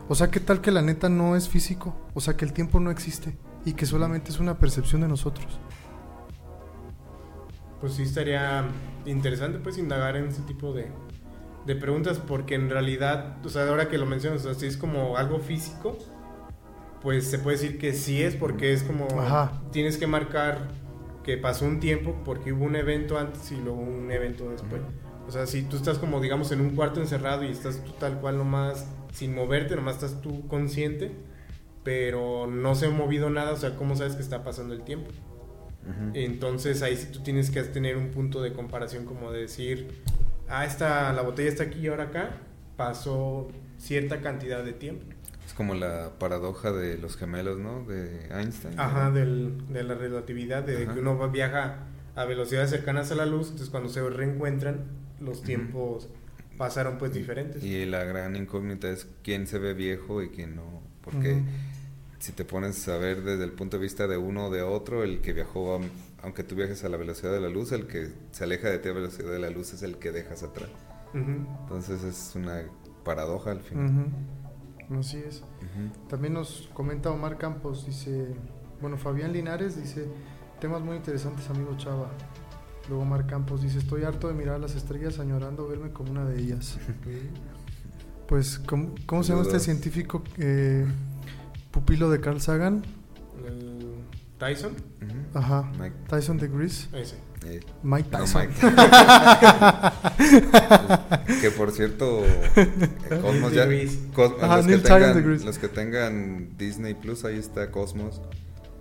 [0.08, 1.96] O sea, ¿qué tal que la neta no es físico?
[2.14, 5.58] O sea, que el tiempo no existe y que solamente es una percepción de nosotros.
[7.80, 8.64] Pues sí estaría
[9.06, 10.90] interesante pues indagar en ese tipo de,
[11.66, 14.76] de preguntas porque en realidad, o sea, ahora que lo mencionas, o sea, si es
[14.76, 15.96] como algo físico,
[17.02, 19.52] pues se puede decir que sí es porque es como Ajá.
[19.72, 20.68] tienes que marcar
[21.22, 24.82] que pasó un tiempo porque hubo un evento antes y luego un evento después.
[25.26, 28.20] O sea, si tú estás como digamos en un cuarto encerrado y estás tú tal
[28.20, 31.12] cual nomás sin moverte, nomás estás tú consciente,
[31.84, 35.10] pero no se ha movido nada, o sea, ¿cómo sabes que está pasando el tiempo?
[36.14, 40.02] Entonces ahí sí tú tienes que tener un punto de comparación como de decir,
[40.48, 42.38] ah, esta, la botella está aquí y ahora acá,
[42.76, 43.48] pasó
[43.78, 45.04] cierta cantidad de tiempo.
[45.46, 47.84] Es como la paradoja de los gemelos, ¿no?
[47.84, 48.80] De Einstein.
[48.80, 50.94] Ajá, del, de la relatividad, de Ajá.
[50.94, 51.80] que uno viaja
[52.16, 54.86] a velocidades cercanas a la luz, entonces cuando se reencuentran,
[55.20, 56.08] los tiempos
[56.56, 57.62] pasaron pues diferentes.
[57.62, 60.82] Y la gran incógnita es quién se ve viejo y quién no.
[61.02, 61.42] Porque
[62.18, 65.02] si te pones a ver desde el punto de vista de uno o de otro,
[65.02, 65.80] el que viajó, a-
[66.22, 68.88] aunque tú viajes a la velocidad de la luz, el que se aleja de ti
[68.88, 70.70] a la velocidad de la luz es el que dejas atrás.
[71.12, 72.62] Entonces es una
[73.04, 74.06] paradoja al final.
[74.98, 75.42] Así es.
[76.08, 78.28] También nos comenta Omar Campos, dice,
[78.80, 80.06] bueno, Fabián Linares dice,
[80.60, 82.10] temas muy interesantes, amigo Chava.
[82.88, 86.40] Luego Omar Campos dice, estoy harto de mirar las estrellas añorando verme como una de
[86.40, 86.78] ellas.
[88.26, 90.86] Pues, ¿cómo, cómo se llama este científico eh,
[91.70, 92.82] pupilo de Carl Sagan?
[93.46, 93.96] El
[94.38, 94.72] Tyson.
[95.34, 95.94] Ajá, Mike.
[96.08, 96.88] Tyson de Grease.
[96.98, 97.16] ese.
[97.44, 98.48] Eh, Mike no, Tyson.
[98.48, 98.54] Mike.
[101.42, 102.88] que por cierto, eh,
[103.22, 103.66] Cosmos ya.
[104.14, 108.22] Cos- Ajá, los, que tengan, los que tengan Disney Plus, ahí está Cosmos.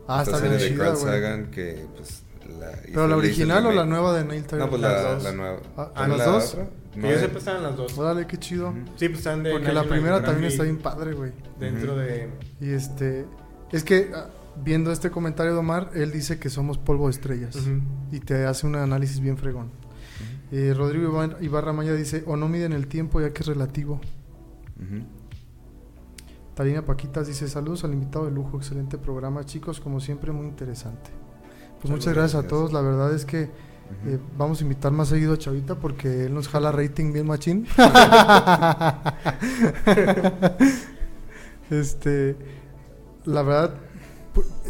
[0.08, 0.98] Ah, Esta está bien serie de chida, Carl.
[0.98, 2.24] Sagan que pues
[2.60, 4.60] la ¿Pero la original o la nueva de Neil Tyson?
[4.60, 5.60] No, pues la, nueva.
[5.78, 6.58] Ah, ¿También ¿las la dos?
[6.96, 7.98] No, yo sepa estaban las dos.
[7.98, 8.74] Órale, qué chido.
[8.98, 11.32] Sí, pues están de Porque la primera también está bien padre, güey.
[11.60, 12.30] Dentro de...
[12.62, 13.26] Y este,
[13.72, 14.28] es que ah,
[14.64, 17.58] viendo este comentario de Omar, él dice que somos polvo de estrellas.
[18.12, 19.72] Y te hace un análisis bien fregón.
[20.52, 24.00] Eh, Rodrigo Ibar- Ibarra Maya dice, o no miden el tiempo ya que es relativo.
[26.54, 31.10] Tarina Paquitas dice, saludos al invitado de lujo, excelente programa, chicos, como siempre muy interesante.
[31.84, 35.34] Pues muchas gracias a todos, la verdad es que eh, vamos a invitar más seguido
[35.34, 37.68] a Chavita porque él nos jala rating bien machín.
[41.70, 42.36] este,
[43.26, 43.76] la verdad,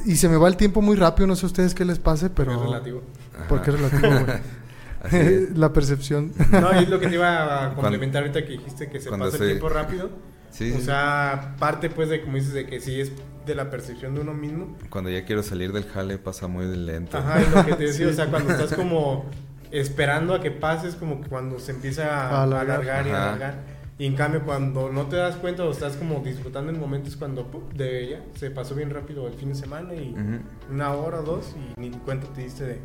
[0.05, 2.29] y se me va el tiempo muy rápido, no sé a ustedes qué les pase,
[2.29, 2.53] pero...
[2.53, 3.01] es relativo.
[3.47, 5.47] Porque es relativo, güey.
[5.55, 6.31] La percepción.
[6.51, 9.31] No, y es lo que te iba a complementar ahorita que dijiste que se pasa
[9.37, 10.09] se- el tiempo rápido.
[10.53, 10.83] Sí, o sí.
[10.85, 13.11] sea, parte pues de, como dices, de que sí es
[13.45, 14.77] de la percepción de uno mismo.
[14.89, 17.17] Cuando ya quiero salir del jale pasa muy lento.
[17.17, 19.25] Ajá, y lo que te decía, o sea, cuando estás como
[19.71, 23.05] esperando a que pases, como que cuando se empieza a, A alargar.
[23.07, 23.23] y Ajá.
[23.29, 23.73] alargar.
[23.97, 27.15] Y en cambio, cuando no te das cuenta o estás como disfrutando el momento, es
[27.15, 27.69] cuando ¡pum!
[27.75, 30.73] de ya se pasó bien rápido el fin de semana y Ujú.
[30.73, 32.73] una hora o dos y ni cuenta te diste de.
[32.73, 32.81] de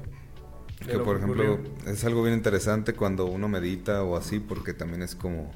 [0.87, 1.71] Que lo por ejemplo ocurrió.
[1.87, 5.51] es algo bien interesante cuando uno medita o así porque también es como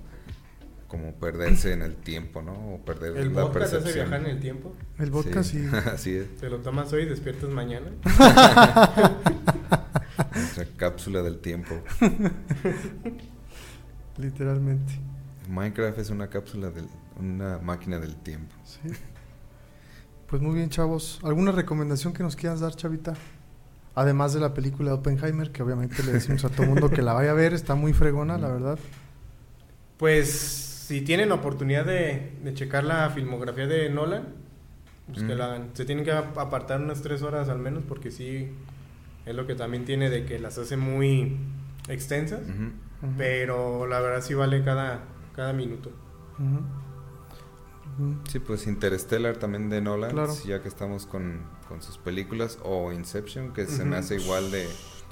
[0.93, 2.53] como perderse en el tiempo, ¿no?
[2.53, 4.11] O perder el la podcast hace percepción.
[4.11, 4.75] viajar en el tiempo.
[4.99, 5.67] El vodka sí.
[5.91, 6.37] Así es.
[6.37, 7.87] Te lo tomas hoy y despiertas mañana.
[10.35, 11.75] Nuestra cápsula del tiempo.
[14.19, 14.93] literalmente.
[15.49, 16.89] Minecraft es una cápsula del
[17.19, 18.55] una máquina del tiempo.
[18.65, 18.81] Sí.
[20.27, 21.21] Pues muy bien, chavos.
[21.23, 23.15] ¿Alguna recomendación que nos quieras dar, Chavita?
[23.95, 27.15] Además de la película de Oppenheimer, que obviamente le decimos a todo mundo que la
[27.15, 28.79] vaya a ver, está muy fregona, la verdad.
[29.97, 34.29] Pues si tienen oportunidad de, de checar la filmografía de Nolan,
[35.07, 35.39] pues que Mm.
[35.39, 35.71] la hagan.
[35.75, 38.51] Se tienen que ap- apartar unas tres horas al menos porque sí
[39.27, 41.39] es lo que también tiene de que las hace muy
[41.89, 42.41] extensas,
[43.19, 45.05] pero la verdad sí vale cada,
[45.35, 45.91] cada minuto.
[48.31, 50.33] Sí, pues Interstellar también de Nolan, Claro.
[50.47, 54.67] ya que estamos con, con sus películas, o Inception, que se me hace igual de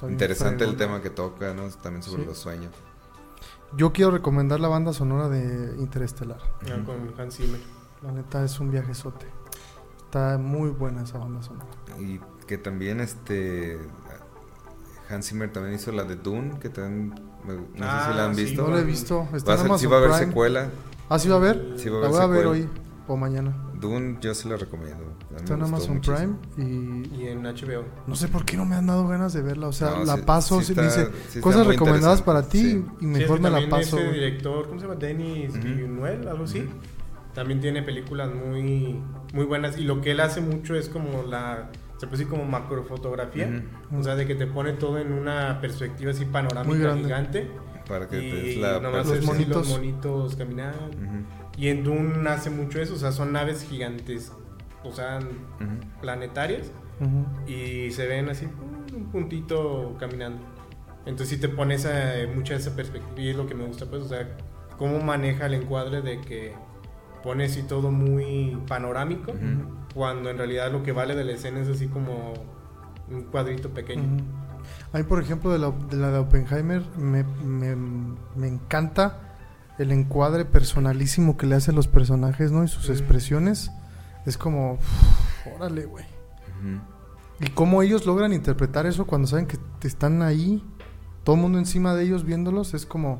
[0.09, 1.69] interesante el tema que toca, ¿no?
[1.69, 2.27] También sobre Sí.
[2.27, 2.71] los sueños.
[3.77, 6.39] Yo quiero recomendar la banda sonora de Interestelar.
[6.63, 6.85] Ujú.
[6.85, 7.59] Con Hans Zimmer.
[8.03, 9.27] La neta es un viajezote.
[10.05, 11.67] Está muy buena esa banda sonora.
[11.99, 13.79] Y que también este
[15.09, 17.13] Hans Zimmer también hizo la de Dune, que también
[17.45, 18.43] me- no sé si Ah, la han sí.
[18.43, 18.67] visto.
[18.67, 19.27] No la he visto.
[19.33, 20.69] Está Va a ser- sí Amazon va a haber secuela.
[21.09, 21.73] Ah, sí va a ver.
[21.77, 22.69] Sí va a La haber voy a ver hoy
[23.07, 23.55] o mañana.
[23.81, 25.17] Dune yo se la recomiendo.
[25.35, 26.37] Está en Amazon muchísimo.
[26.55, 27.83] Prime y Y en HBO.
[28.07, 29.67] no sé por qué no me han dado ganas de verla.
[29.67, 32.85] O sea, No, la sí- paso, sí sí, está- dice sí cosas recomendadas para ti
[33.01, 33.97] y mejor me la paso.
[33.99, 34.97] Ese director, ¿cómo se llama?
[34.99, 35.53] Denis.
[35.61, 36.69] Villeneuve, algo así.
[37.33, 39.01] También tiene películas muy,
[39.33, 39.77] muy buenas.
[39.77, 41.69] Y lo que él hace mucho es como la.
[41.97, 43.47] Se puede decir como macrofotografía.
[43.89, 43.99] Ujú.
[43.99, 47.49] O sea, de que te pone todo en una perspectiva así panorámica gigante.
[47.87, 49.67] Para que te des Y la nomás Los monitos.
[49.67, 49.69] los
[51.57, 52.95] Y en Dune hace mucho eso.
[52.95, 54.31] O sea, son naves gigantes.
[54.83, 55.19] O sea,
[56.01, 56.71] planetarias.
[57.47, 58.47] Y se ven así,
[58.95, 60.39] un puntito caminando.
[61.05, 64.03] Entonces sí te pones a, mucha esa perspectiva y es lo que me gusta, pues,
[64.03, 64.37] o sea,
[64.77, 66.53] cómo maneja el encuadre de que
[67.23, 69.33] pone así todo muy panorámico,
[69.95, 72.33] cuando en realidad lo que vale de la escena es así como
[73.09, 74.23] un cuadrito pequeño.
[74.93, 79.19] A mí, por ejemplo, de la de, la de Oppenheimer, me, me, me encanta
[79.77, 82.63] el encuadre personalísimo que le hace a los personajes, ¿no?
[82.63, 82.91] Y sus Mm.
[82.91, 83.71] expresiones.
[84.25, 86.05] Es como, uf, órale, güey.
[87.39, 90.63] Y cómo ellos logran interpretar eso cuando saben que te están ahí,
[91.23, 93.19] todo el mundo encima de ellos viéndolos, es como,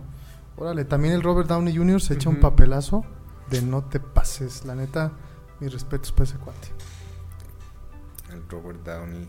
[0.58, 2.00] órale, también el Robert Downey Jr.
[2.02, 3.04] se echa un papelazo
[3.50, 5.12] de no te pases, la neta,
[5.60, 6.68] mis respetos para ese cuate.
[8.32, 9.28] El Robert Downey.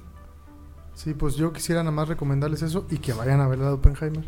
[0.94, 3.72] Sí, pues yo quisiera nada más recomendarles eso y que vayan a ver la de
[3.72, 4.24] Oppenheimer.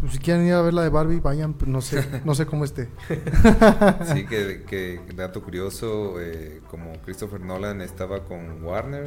[0.00, 2.46] Pues si quieren ir a ver la de Barbie, vayan, pues no sé, no sé
[2.46, 2.88] cómo esté.
[4.12, 9.06] Sí, que, que dato curioso, eh, como Christopher Nolan estaba con Warner,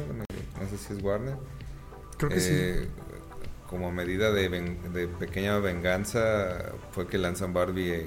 [0.60, 1.36] no sé si es Warner,
[2.16, 2.88] Creo que eh,
[3.68, 8.06] como medida de, ven- de pequeña venganza fue que lanzan Barbie eh,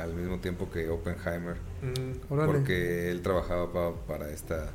[0.00, 2.12] al mismo tiempo que Oppenheimer, Mm.
[2.14, 2.20] sí.
[2.28, 4.70] Porque él trabajaba pa- para esta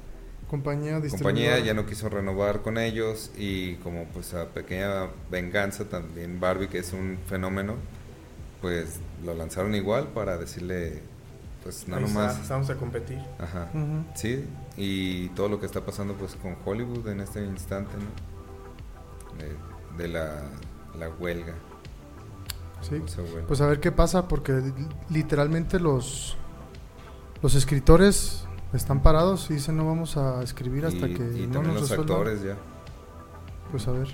[0.49, 6.39] compañía compañía, ya no quiso renovar con ellos y como pues a pequeña venganza también
[6.39, 7.75] Barbie, que es un fenómeno,
[8.61, 11.01] pues lo lanzaron igual para decirle,
[11.63, 12.47] pues está, nomás...
[12.47, 13.19] Vamos a competir.
[13.39, 13.69] Ajá.
[14.15, 14.45] Sí,
[14.77, 18.27] y todo lo que está pasando pues con Hollywood en este instante, ¿no?
[19.37, 20.43] De, de la,
[20.97, 21.53] la huelga.
[22.81, 23.01] Sí.
[23.47, 26.37] Pues a ver qué pasa, porque li- literalmente los,
[27.41, 31.53] los escritores están parados y dicen no vamos a escribir hasta y, que y no
[31.53, 32.17] también nos los resuelvan.
[32.17, 32.55] actores ya.
[33.71, 34.07] Pues a ver.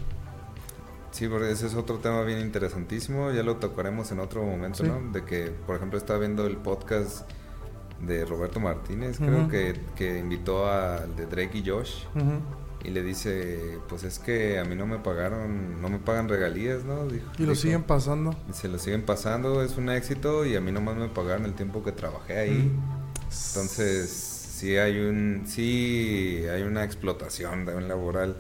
[1.11, 4.89] Sí, porque ese es otro tema bien interesantísimo, ya lo tocaremos en otro momento, Sí.
[4.89, 5.11] ¿no?
[5.11, 7.29] De que, por ejemplo, estaba viendo el podcast
[8.01, 12.03] de Roberto Martínez, creo que, que invitó al de Drake y Josh
[12.83, 16.83] y le dice, pues es que a mí no me pagaron, no me pagan regalías,
[16.83, 17.05] ¿no?
[17.05, 17.55] Dijo- Y lo dijo.
[17.61, 18.35] siguen pasando.
[18.49, 21.53] Y se lo siguen pasando, es un éxito y a mí nomás me pagaron el
[21.53, 22.71] tiempo que trabajé ahí.
[23.49, 24.32] Entonces,
[24.63, 28.35] sí hay un sí hay una explotación también laboral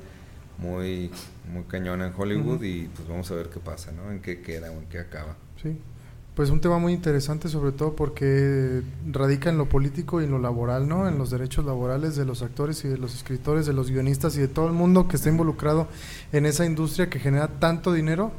[0.57, 1.11] muy
[1.51, 4.09] muy cañona en Hollywood y pues vamos a ver qué pasa, ¿no?
[4.09, 5.35] En qué queda o en qué acaba.
[5.61, 5.77] Sí.
[6.33, 10.39] Pues un tema muy interesante, sobre todo porque radica en lo político y en lo
[10.39, 11.09] laboral, ¿no?
[11.09, 14.39] En los derechos laborales de los actores y de los escritores, de los guionistas y
[14.39, 15.89] de todo el mundo que está involucrado
[16.31, 18.31] en esa industria que genera tanto dinero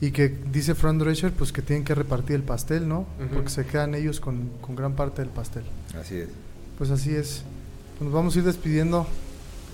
[0.00, 3.06] Y que dice Fran Drescher pues que tienen que repartir el pastel, ¿no?
[3.32, 5.64] Porque se quedan ellos con, con gran parte del pastel.
[5.94, 6.49] Así es.
[6.80, 7.42] Pues así es.
[8.00, 9.06] Nos vamos a ir despidiendo.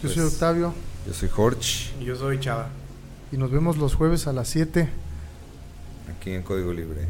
[0.02, 0.74] Yo soy Pues- Octavio
[1.06, 1.60] Yo soy Jorge,
[2.00, 2.66] Y yo soy Chava.
[3.30, 4.88] y nos vemos los jueves a las 7.
[6.10, 7.06] aquí en Código Libre.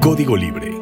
[0.00, 0.77] Código Libre